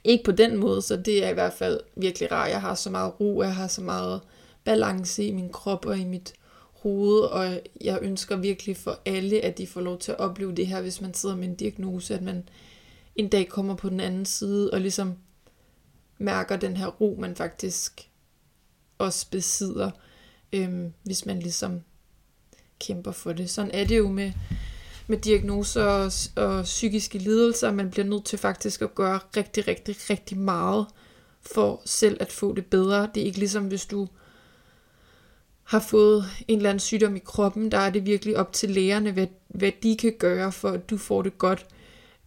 ikke 0.03 0.23
på 0.23 0.31
den 0.31 0.57
måde, 0.57 0.81
så 0.81 0.95
det 0.95 1.25
er 1.25 1.29
i 1.29 1.33
hvert 1.33 1.53
fald 1.53 1.79
virkelig 1.95 2.31
rart. 2.31 2.49
Jeg 2.49 2.61
har 2.61 2.75
så 2.75 2.89
meget 2.89 3.19
ro, 3.19 3.41
jeg 3.41 3.55
har 3.55 3.67
så 3.67 3.81
meget 3.81 4.21
balance 4.67 5.23
i 5.23 5.31
min 5.31 5.49
krop 5.49 5.85
og 5.85 5.97
i 5.97 6.03
mit 6.03 6.33
hoved, 6.73 7.19
og 7.19 7.61
jeg 7.81 7.99
ønsker 8.01 8.35
virkelig 8.35 8.77
for 8.77 8.99
alle, 9.05 9.41
at 9.41 9.57
de 9.57 9.67
får 9.67 9.81
lov 9.81 9.99
til 9.99 10.11
at 10.11 10.19
opleve 10.19 10.55
det 10.55 10.67
her, 10.67 10.81
hvis 10.81 11.01
man 11.01 11.13
sidder 11.13 11.35
med 11.35 11.47
en 11.47 11.55
diagnose, 11.55 12.15
at 12.15 12.21
man 12.21 12.49
en 13.15 13.29
dag 13.29 13.49
kommer 13.49 13.75
på 13.75 13.89
den 13.89 13.99
anden 13.99 14.25
side 14.25 14.71
og 14.73 14.81
ligesom 14.81 15.13
mærker 16.17 16.57
den 16.57 16.77
her 16.77 16.87
ro, 16.87 17.17
man 17.19 17.35
faktisk 17.35 18.09
også 18.97 19.29
besidder, 19.31 19.91
øhm, 20.53 20.93
hvis 21.03 21.25
man 21.25 21.39
ligesom 21.39 21.81
kæmper 22.79 23.11
for 23.11 23.33
det. 23.33 23.49
Sådan 23.49 23.71
er 23.71 23.85
det 23.85 23.97
jo 23.97 24.09
med, 24.09 24.31
med 25.07 25.17
diagnoser 25.17 25.83
og, 25.83 26.11
og 26.35 26.63
psykiske 26.63 27.17
lidelser. 27.17 27.71
Man 27.71 27.89
bliver 27.89 28.05
nødt 28.05 28.25
til 28.25 28.39
faktisk 28.39 28.81
at 28.81 28.95
gøre 28.95 29.19
rigtig, 29.37 29.67
rigtig, 29.67 29.95
rigtig 30.09 30.37
meget 30.37 30.85
for 31.41 31.81
selv 31.85 32.17
at 32.19 32.31
få 32.31 32.55
det 32.55 32.65
bedre. 32.65 33.09
Det 33.15 33.21
er 33.21 33.25
ikke 33.25 33.39
ligesom 33.39 33.67
hvis 33.67 33.85
du 33.85 34.07
har 35.67 35.79
fået 35.79 36.25
en 36.47 36.57
eller 36.57 36.69
anden 36.69 36.79
sygdom 36.79 37.15
i 37.15 37.19
kroppen, 37.19 37.71
der 37.71 37.77
er 37.77 37.89
det 37.89 38.05
virkelig 38.05 38.37
op 38.37 38.53
til 38.53 38.69
lægerne, 38.69 39.11
hvad, 39.11 39.27
hvad 39.47 39.71
de 39.83 39.97
kan 39.97 40.13
gøre, 40.19 40.51
for 40.51 40.69
at 40.69 40.89
du 40.89 40.97
får 40.97 41.21
det 41.21 41.37
godt. 41.37 41.65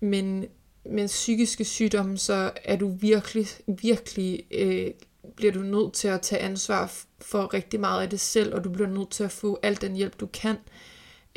Men 0.01 0.45
med 0.85 1.07
psykiske 1.07 1.65
sygdomme, 1.65 2.19
så 2.19 2.51
er 2.65 2.77
du 2.77 2.89
virkelig, 2.89 3.47
virkelig, 3.67 4.43
øh, 4.51 4.91
bliver 5.37 5.53
du 5.53 5.61
nødt 5.61 5.93
til 5.93 6.09
at 6.09 6.21
tage 6.21 6.41
ansvar 6.41 6.93
for 7.21 7.55
rigtig 7.55 7.81
meget 7.81 8.03
af 8.03 8.11
det 8.11 8.21
selv, 8.21 8.55
og 8.55 8.65
du 8.65 8.71
bliver 8.71 8.89
nødt 8.89 9.11
til 9.11 9.25
at 9.25 9.33
få 9.33 9.59
al 9.63 9.81
den 9.81 9.97
hjælp, 9.97 10.21
du 10.21 10.27
kan, 10.27 10.57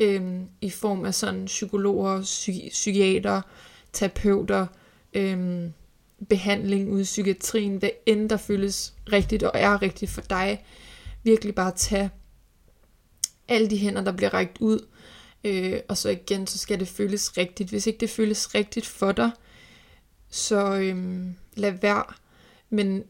øh, 0.00 0.22
i 0.60 0.70
form 0.70 1.04
af 1.04 1.14
sådan 1.14 1.44
psykologer, 1.44 2.22
psyki- 2.22 2.70
psykiater, 2.70 3.40
terapeuter, 3.92 4.66
øh, 5.14 5.62
behandling 6.28 6.92
ude 6.92 7.00
i 7.00 7.04
psykiatrien, 7.04 7.76
hvad 7.76 7.90
end 8.06 8.30
der 8.30 8.36
føles 8.36 8.94
rigtigt 9.12 9.42
og 9.42 9.50
er 9.54 9.82
rigtigt 9.82 10.10
for 10.10 10.20
dig, 10.20 10.64
virkelig 11.24 11.54
bare 11.54 11.72
tage 11.76 12.10
alle 13.48 13.70
de 13.70 13.78
hænder, 13.78 14.04
der 14.04 14.12
bliver 14.12 14.34
rækket 14.34 14.58
ud, 14.60 14.86
øh, 15.44 15.80
og 15.88 15.96
så 15.96 16.08
igen, 16.08 16.46
så 16.46 16.58
skal 16.58 16.80
det 16.80 16.88
føles 16.88 17.36
rigtigt. 17.36 17.70
Hvis 17.70 17.86
ikke 17.86 18.00
det 18.00 18.10
føles 18.10 18.54
rigtigt 18.54 18.86
for 18.86 19.12
dig, 19.12 19.30
så 20.30 20.74
øh, 20.74 21.26
lad 21.54 21.72
være. 21.72 22.04
Men 22.70 23.04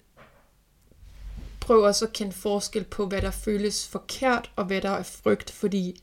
prøv 1.60 1.82
også 1.82 2.04
at 2.04 2.12
kende 2.12 2.32
forskel 2.32 2.84
på, 2.84 3.06
hvad 3.06 3.22
der 3.22 3.30
føles 3.30 3.88
forkert, 3.88 4.50
og 4.56 4.64
hvad 4.64 4.80
der 4.80 4.90
er 4.90 5.02
frygt, 5.02 5.50
fordi 5.50 6.02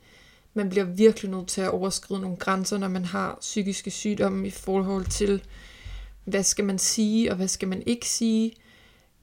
man 0.53 0.69
bliver 0.69 0.85
virkelig 0.85 1.31
nødt 1.31 1.47
til 1.47 1.61
at 1.61 1.69
overskride 1.69 2.21
nogle 2.21 2.37
grænser, 2.37 2.77
når 2.77 2.87
man 2.87 3.05
har 3.05 3.37
psykiske 3.41 3.91
sygdomme 3.91 4.47
i 4.47 4.49
forhold 4.49 5.05
til, 5.05 5.43
hvad 6.23 6.43
skal 6.43 6.65
man 6.65 6.79
sige, 6.79 7.31
og 7.31 7.35
hvad 7.35 7.47
skal 7.47 7.67
man 7.67 7.83
ikke 7.85 8.09
sige 8.09 8.53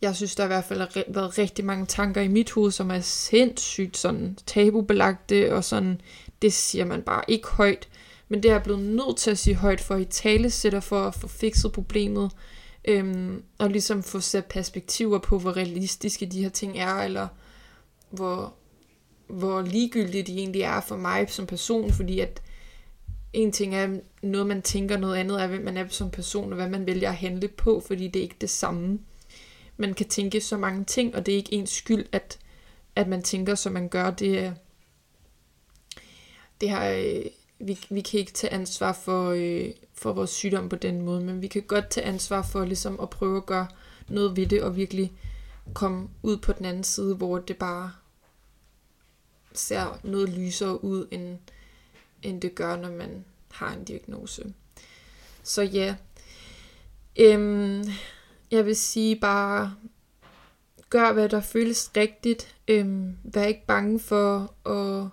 jeg 0.03 0.17
synes, 0.17 0.35
der 0.35 0.45
i 0.45 0.47
hvert 0.47 0.65
fald 0.65 0.81
har 0.81 1.05
været 1.09 1.39
rigtig 1.39 1.65
mange 1.65 1.87
tanker 1.87 2.21
i 2.21 2.29
mit 2.29 2.51
hoved, 2.51 2.71
som 2.71 2.91
er 2.91 3.01
sindssygt 3.01 3.97
sådan 3.97 4.39
tabubelagte, 4.47 5.55
og 5.55 5.65
sådan, 5.65 6.01
det 6.43 6.53
siger 6.53 6.85
man 6.85 7.03
bare 7.03 7.23
ikke 7.29 7.49
højt. 7.49 7.89
Men 8.29 8.43
det 8.43 8.49
er 8.49 8.55
jeg 8.55 8.63
blevet 8.63 8.83
nødt 8.83 9.17
til 9.17 9.31
at 9.31 9.39
sige 9.39 9.57
højt 9.57 9.81
for 9.81 9.97
i 9.97 10.05
tale 10.05 10.51
sætter 10.51 10.81
for 10.81 11.01
at 11.01 11.15
få 11.15 11.29
fikset 11.29 11.73
problemet, 11.73 12.31
øhm, 12.85 13.43
og 13.59 13.71
ligesom 13.71 14.03
få 14.03 14.21
sat 14.21 14.45
perspektiver 14.45 15.19
på, 15.19 15.39
hvor 15.39 15.57
realistiske 15.57 16.27
de 16.27 16.43
her 16.43 16.49
ting 16.49 16.79
er, 16.79 16.95
eller 16.95 17.29
hvor, 18.11 18.55
hvor 19.29 19.63
ligegyldige 19.63 20.23
de 20.23 20.39
egentlig 20.39 20.63
er 20.63 20.81
for 20.81 20.97
mig 20.97 21.31
som 21.31 21.47
person, 21.47 21.93
fordi 21.93 22.21
at 22.21 22.43
en 23.33 23.53
ting 23.53 23.75
er 23.75 23.89
noget, 24.23 24.47
man 24.47 24.63
tænker, 24.63 24.97
noget 24.97 25.17
andet 25.17 25.43
er, 25.43 25.47
hvem 25.47 25.65
man 25.65 25.77
er 25.77 25.89
som 25.89 26.11
person, 26.11 26.53
og 26.53 26.57
hvad 26.57 26.69
man 26.69 26.87
vælger 26.87 27.09
at 27.09 27.17
handle 27.17 27.49
på, 27.49 27.83
fordi 27.87 28.09
det 28.09 28.19
er 28.19 28.23
ikke 28.23 28.37
det 28.41 28.51
samme. 28.51 28.99
Man 29.81 29.95
kan 29.95 30.09
tænke 30.09 30.41
så 30.41 30.57
mange 30.57 30.85
ting, 30.85 31.15
og 31.15 31.27
det 31.27 31.33
er 31.33 31.37
ikke 31.37 31.53
ens 31.53 31.71
skyld, 31.71 32.07
at, 32.13 32.39
at 32.97 33.09
man 33.09 33.23
tænker, 33.23 33.55
som 33.55 33.73
man 33.73 33.89
gør. 33.89 34.11
Det 34.11 34.39
er, 34.39 34.53
det 36.61 36.71
har, 36.71 36.89
øh, 36.89 37.25
vi, 37.59 37.79
vi 37.91 38.01
kan 38.01 38.21
ikke 38.21 38.33
tage 38.33 38.53
ansvar 38.53 38.93
for, 38.93 39.31
øh, 39.31 39.71
for 39.95 40.13
vores 40.13 40.31
sygdom 40.31 40.69
på 40.69 40.77
den 40.77 41.03
måde, 41.03 41.21
men 41.21 41.43
vi 41.43 41.47
kan 41.47 41.63
godt 41.63 41.91
tage 41.91 42.07
ansvar 42.07 42.43
for 42.43 42.65
ligesom 42.65 43.01
at 43.01 43.11
prøve 43.11 43.37
at 43.37 43.47
gøre 43.47 43.67
noget 44.09 44.37
ved 44.37 44.47
det, 44.47 44.63
og 44.63 44.77
virkelig 44.77 45.13
komme 45.75 46.09
ud 46.23 46.37
på 46.37 46.53
den 46.53 46.67
anden 46.67 46.85
side, 46.85 47.15
hvor 47.15 47.39
det 47.39 47.57
bare 47.57 47.93
ser 49.53 50.01
noget 50.03 50.29
lysere 50.29 50.85
ud, 50.85 51.09
end, 51.11 51.39
end 52.23 52.41
det 52.41 52.55
gør, 52.55 52.77
når 52.77 52.91
man 52.91 53.25
har 53.51 53.73
en 53.75 53.85
diagnose. 53.85 54.55
Så 55.43 55.63
ja, 55.63 55.97
øhm, 57.17 57.85
jeg 58.51 58.67
vil 58.67 58.77
sige 58.77 59.17
bare, 59.17 59.75
gør 60.91 61.13
hvad 61.13 61.29
der 61.29 61.41
føles 61.41 61.91
rigtigt. 61.97 62.57
Øhm, 62.69 63.17
vær 63.25 63.45
ikke 63.45 63.67
bange 63.67 64.01
for 64.01 64.55
at, 64.67 65.09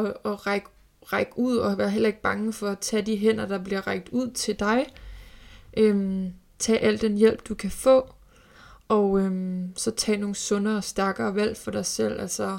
at, 0.00 0.14
at 0.24 0.46
række, 0.46 0.68
række 1.02 1.32
ud, 1.38 1.56
og 1.56 1.78
vær 1.78 1.88
heller 1.88 2.06
ikke 2.06 2.22
bange 2.22 2.52
for 2.52 2.68
at 2.68 2.78
tage 2.78 3.02
de 3.02 3.16
hænder, 3.16 3.46
der 3.46 3.58
bliver 3.58 3.86
rækket 3.86 4.08
ud 4.08 4.30
til 4.30 4.58
dig. 4.58 4.86
Øhm, 5.76 6.32
tag 6.58 6.82
al 6.82 7.00
den 7.00 7.16
hjælp, 7.16 7.48
du 7.48 7.54
kan 7.54 7.70
få, 7.70 8.14
og 8.88 9.20
øhm, 9.20 9.76
så 9.76 9.90
tag 9.90 10.16
nogle 10.16 10.34
sundere 10.34 10.76
og 10.76 10.84
stærkere 10.84 11.34
valg 11.34 11.56
for 11.56 11.70
dig 11.70 11.86
selv. 11.86 12.20
Altså, 12.20 12.58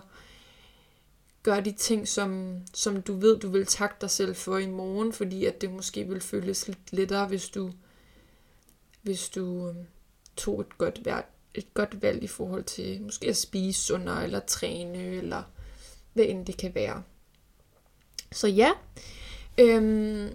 gør 1.43 1.59
de 1.59 1.71
ting, 1.71 2.07
som, 2.07 2.59
som 2.73 3.01
du 3.01 3.13
ved, 3.13 3.39
du 3.39 3.49
vil 3.49 3.65
takke 3.65 3.95
dig 4.01 4.09
selv 4.09 4.35
for 4.35 4.57
i 4.57 4.67
morgen, 4.67 5.13
fordi 5.13 5.45
at 5.45 5.61
det 5.61 5.71
måske 5.71 6.07
vil 6.07 6.21
føles 6.21 6.67
lidt 6.67 6.93
lettere, 6.93 7.27
hvis 7.27 7.49
du, 7.49 7.71
hvis 9.01 9.29
du 9.29 9.67
øhm, 9.67 9.85
tog 10.37 10.61
et 10.61 10.77
godt, 10.77 11.05
valg, 11.05 11.25
et 11.55 11.73
godt 11.73 12.01
valg 12.01 12.23
i 12.23 12.27
forhold 12.27 12.63
til 12.63 13.01
måske 13.01 13.27
at 13.27 13.37
spise 13.37 13.81
sundere, 13.81 14.23
eller 14.23 14.39
træne, 14.39 14.97
eller 14.97 15.43
hvad 16.13 16.25
end 16.25 16.45
det 16.45 16.57
kan 16.57 16.75
være. 16.75 17.03
Så 18.31 18.47
ja, 18.47 18.71
øhm, 19.57 20.29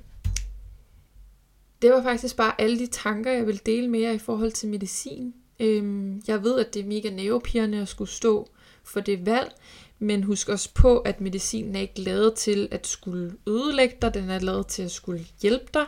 det 1.83 1.91
var 1.91 2.03
faktisk 2.03 2.37
bare 2.37 2.61
alle 2.61 2.79
de 2.79 2.87
tanker, 2.87 3.33
jeg 3.33 3.47
vil 3.47 3.67
dele 3.67 3.89
med 3.89 4.01
jer 4.01 4.13
i 4.13 4.19
forhold 4.19 4.53
til 4.53 4.69
medicin. 4.69 5.35
Øhm, 5.61 6.23
jeg 6.27 6.43
ved, 6.43 6.61
at 6.61 6.75
det 6.75 6.81
er 6.81 6.87
mega 6.87 7.11
nervepirrende 7.11 7.79
at 7.79 7.89
skulle 7.89 8.11
stå 8.11 8.51
for 8.85 9.01
det 9.01 9.27
valg, 9.27 9.53
men 9.99 10.23
husk 10.23 10.49
også 10.49 10.75
på, 10.75 10.99
at 10.99 11.21
medicinen 11.21 11.77
er 11.77 11.81
ikke 11.81 12.01
lavet 12.01 12.35
til 12.35 12.69
at 12.71 12.87
skulle 12.87 13.37
ødelægge 13.47 13.97
dig, 14.03 14.15
den 14.15 14.31
er 14.31 14.39
lavet 14.39 14.67
til 14.67 14.83
at 14.83 14.91
skulle 14.91 15.27
hjælpe 15.43 15.67
dig, 15.75 15.87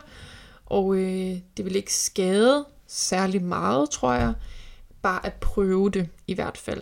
og 0.65 0.95
øh, 0.95 1.37
det 1.57 1.65
vil 1.65 1.75
ikke 1.75 1.93
skade 1.93 2.65
særlig 2.89 3.43
meget, 3.43 3.89
tror 3.89 4.13
jeg, 4.13 4.33
bare 5.01 5.25
at 5.25 5.33
prøve 5.33 5.89
det 5.89 6.09
i 6.27 6.33
hvert 6.33 6.57
fald. 6.57 6.81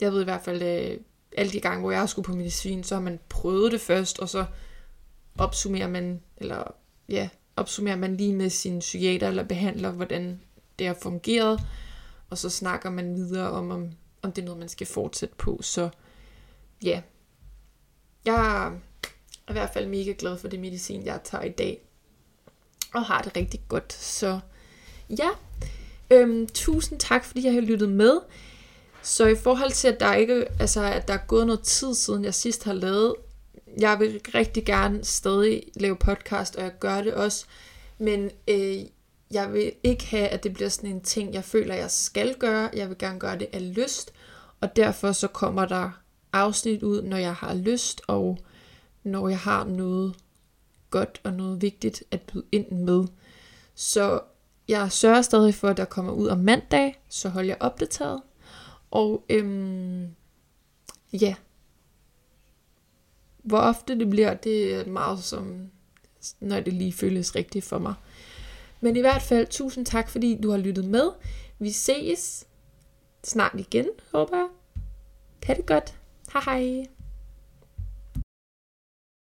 Jeg 0.00 0.12
ved 0.12 0.20
i 0.20 0.24
hvert 0.24 0.42
fald, 0.42 0.62
øh, 0.62 1.00
alle 1.36 1.52
de 1.52 1.60
gange, 1.60 1.80
hvor 1.80 1.90
jeg 1.90 2.08
skulle 2.08 2.26
på 2.26 2.34
medicin, 2.34 2.84
så 2.84 2.94
har 2.94 3.02
man 3.02 3.18
prøvet 3.28 3.72
det 3.72 3.80
først, 3.80 4.18
og 4.18 4.28
så 4.28 4.44
opsummerer 5.38 5.88
man, 5.88 6.22
eller 6.36 6.74
ja, 7.08 7.28
opsummerer 7.56 7.96
man 7.96 8.16
lige 8.16 8.34
med 8.34 8.50
sin 8.50 8.78
psykiater 8.78 9.28
eller 9.28 9.44
behandler, 9.44 9.90
hvordan 9.90 10.40
det 10.78 10.86
har 10.86 10.96
fungeret, 11.02 11.60
og 12.30 12.38
så 12.38 12.50
snakker 12.50 12.90
man 12.90 13.14
videre 13.14 13.50
om, 13.50 13.70
om, 13.70 13.90
om 14.22 14.32
det 14.32 14.42
er 14.42 14.46
noget, 14.46 14.58
man 14.58 14.68
skal 14.68 14.86
fortsætte 14.86 15.34
på. 15.34 15.62
Så 15.62 15.88
ja, 16.82 17.02
jeg 18.24 18.66
er 18.66 18.72
i 19.50 19.52
hvert 19.52 19.70
fald 19.70 19.86
mega 19.88 20.14
glad 20.18 20.38
for 20.38 20.48
det 20.48 20.60
medicin, 20.60 21.04
jeg 21.04 21.20
tager 21.24 21.44
i 21.44 21.52
dag, 21.52 21.82
og 22.94 23.04
har 23.04 23.22
det 23.22 23.36
rigtig 23.36 23.60
godt. 23.68 23.92
Så 23.92 24.40
ja, 25.10 25.28
øhm, 26.10 26.46
tusind 26.46 26.98
tak, 26.98 27.24
fordi 27.24 27.44
jeg 27.44 27.52
har 27.52 27.60
lyttet 27.60 27.88
med. 27.88 28.18
Så 29.02 29.26
i 29.26 29.36
forhold 29.36 29.72
til, 29.72 29.88
at 29.88 30.00
der 30.00 30.14
ikke, 30.14 30.46
altså, 30.60 30.82
at 30.82 31.08
der 31.08 31.14
er 31.14 31.26
gået 31.26 31.46
noget 31.46 31.62
tid 31.62 31.94
siden, 31.94 32.24
jeg 32.24 32.34
sidst 32.34 32.64
har 32.64 32.72
lavet, 32.72 33.14
jeg 33.80 34.00
vil 34.00 34.20
rigtig 34.34 34.64
gerne 34.64 35.04
stadig 35.04 35.62
lave 35.76 35.96
podcast, 35.96 36.56
og 36.56 36.62
jeg 36.62 36.72
gør 36.80 37.02
det 37.02 37.14
også, 37.14 37.46
men 37.98 38.30
øh, 38.48 38.78
jeg 39.30 39.52
vil 39.52 39.72
ikke 39.82 40.06
have, 40.06 40.28
at 40.28 40.44
det 40.44 40.54
bliver 40.54 40.68
sådan 40.68 40.90
en 40.90 41.00
ting, 41.00 41.34
jeg 41.34 41.44
føler, 41.44 41.74
jeg 41.74 41.90
skal 41.90 42.34
gøre. 42.34 42.70
Jeg 42.74 42.88
vil 42.88 42.98
gerne 42.98 43.20
gøre 43.20 43.38
det 43.38 43.48
af 43.52 43.74
lyst, 43.74 44.12
og 44.60 44.76
derfor 44.76 45.12
så 45.12 45.28
kommer 45.28 45.64
der 45.64 45.90
afsnit 46.32 46.82
ud, 46.82 47.02
når 47.02 47.16
jeg 47.16 47.34
har 47.34 47.54
lyst, 47.54 48.00
og 48.06 48.38
når 49.02 49.28
jeg 49.28 49.38
har 49.38 49.64
noget 49.64 50.14
godt 50.90 51.20
og 51.24 51.32
noget 51.32 51.62
vigtigt 51.62 52.02
at 52.10 52.20
byde 52.20 52.44
ind 52.52 52.70
med. 52.70 53.04
Så 53.74 54.20
jeg 54.68 54.92
sørger 54.92 55.22
stadig 55.22 55.54
for, 55.54 55.68
at 55.68 55.76
der 55.76 55.84
kommer 55.84 56.12
ud 56.12 56.28
om 56.28 56.38
mandag, 56.38 57.02
så 57.08 57.28
holder 57.28 57.48
jeg 57.48 57.56
opdateret. 57.60 58.22
Og 58.90 59.24
øhm, 59.28 60.08
ja, 61.12 61.34
hvor 63.42 63.58
ofte 63.58 63.98
det 63.98 64.10
bliver, 64.10 64.34
det 64.34 64.74
er 64.74 64.86
meget 64.86 65.24
som, 65.24 65.70
når 66.40 66.60
det 66.60 66.72
lige 66.72 66.92
føles 66.92 67.34
rigtigt 67.34 67.64
for 67.64 67.78
mig. 67.78 67.94
Men 68.80 68.96
i 68.96 69.00
hvert 69.00 69.22
fald, 69.22 69.46
tusind 69.46 69.86
tak, 69.86 70.08
fordi 70.08 70.38
du 70.42 70.50
har 70.50 70.58
lyttet 70.58 70.84
med. 70.84 71.10
Vi 71.58 71.70
ses 71.70 72.46
snart 73.24 73.54
igen, 73.54 73.86
håber 74.12 74.36
jeg. 74.36 74.48
Ha' 75.44 75.54
det 75.54 75.66
godt. 75.66 75.94
Hej 76.32 76.42
hej. 76.44 76.97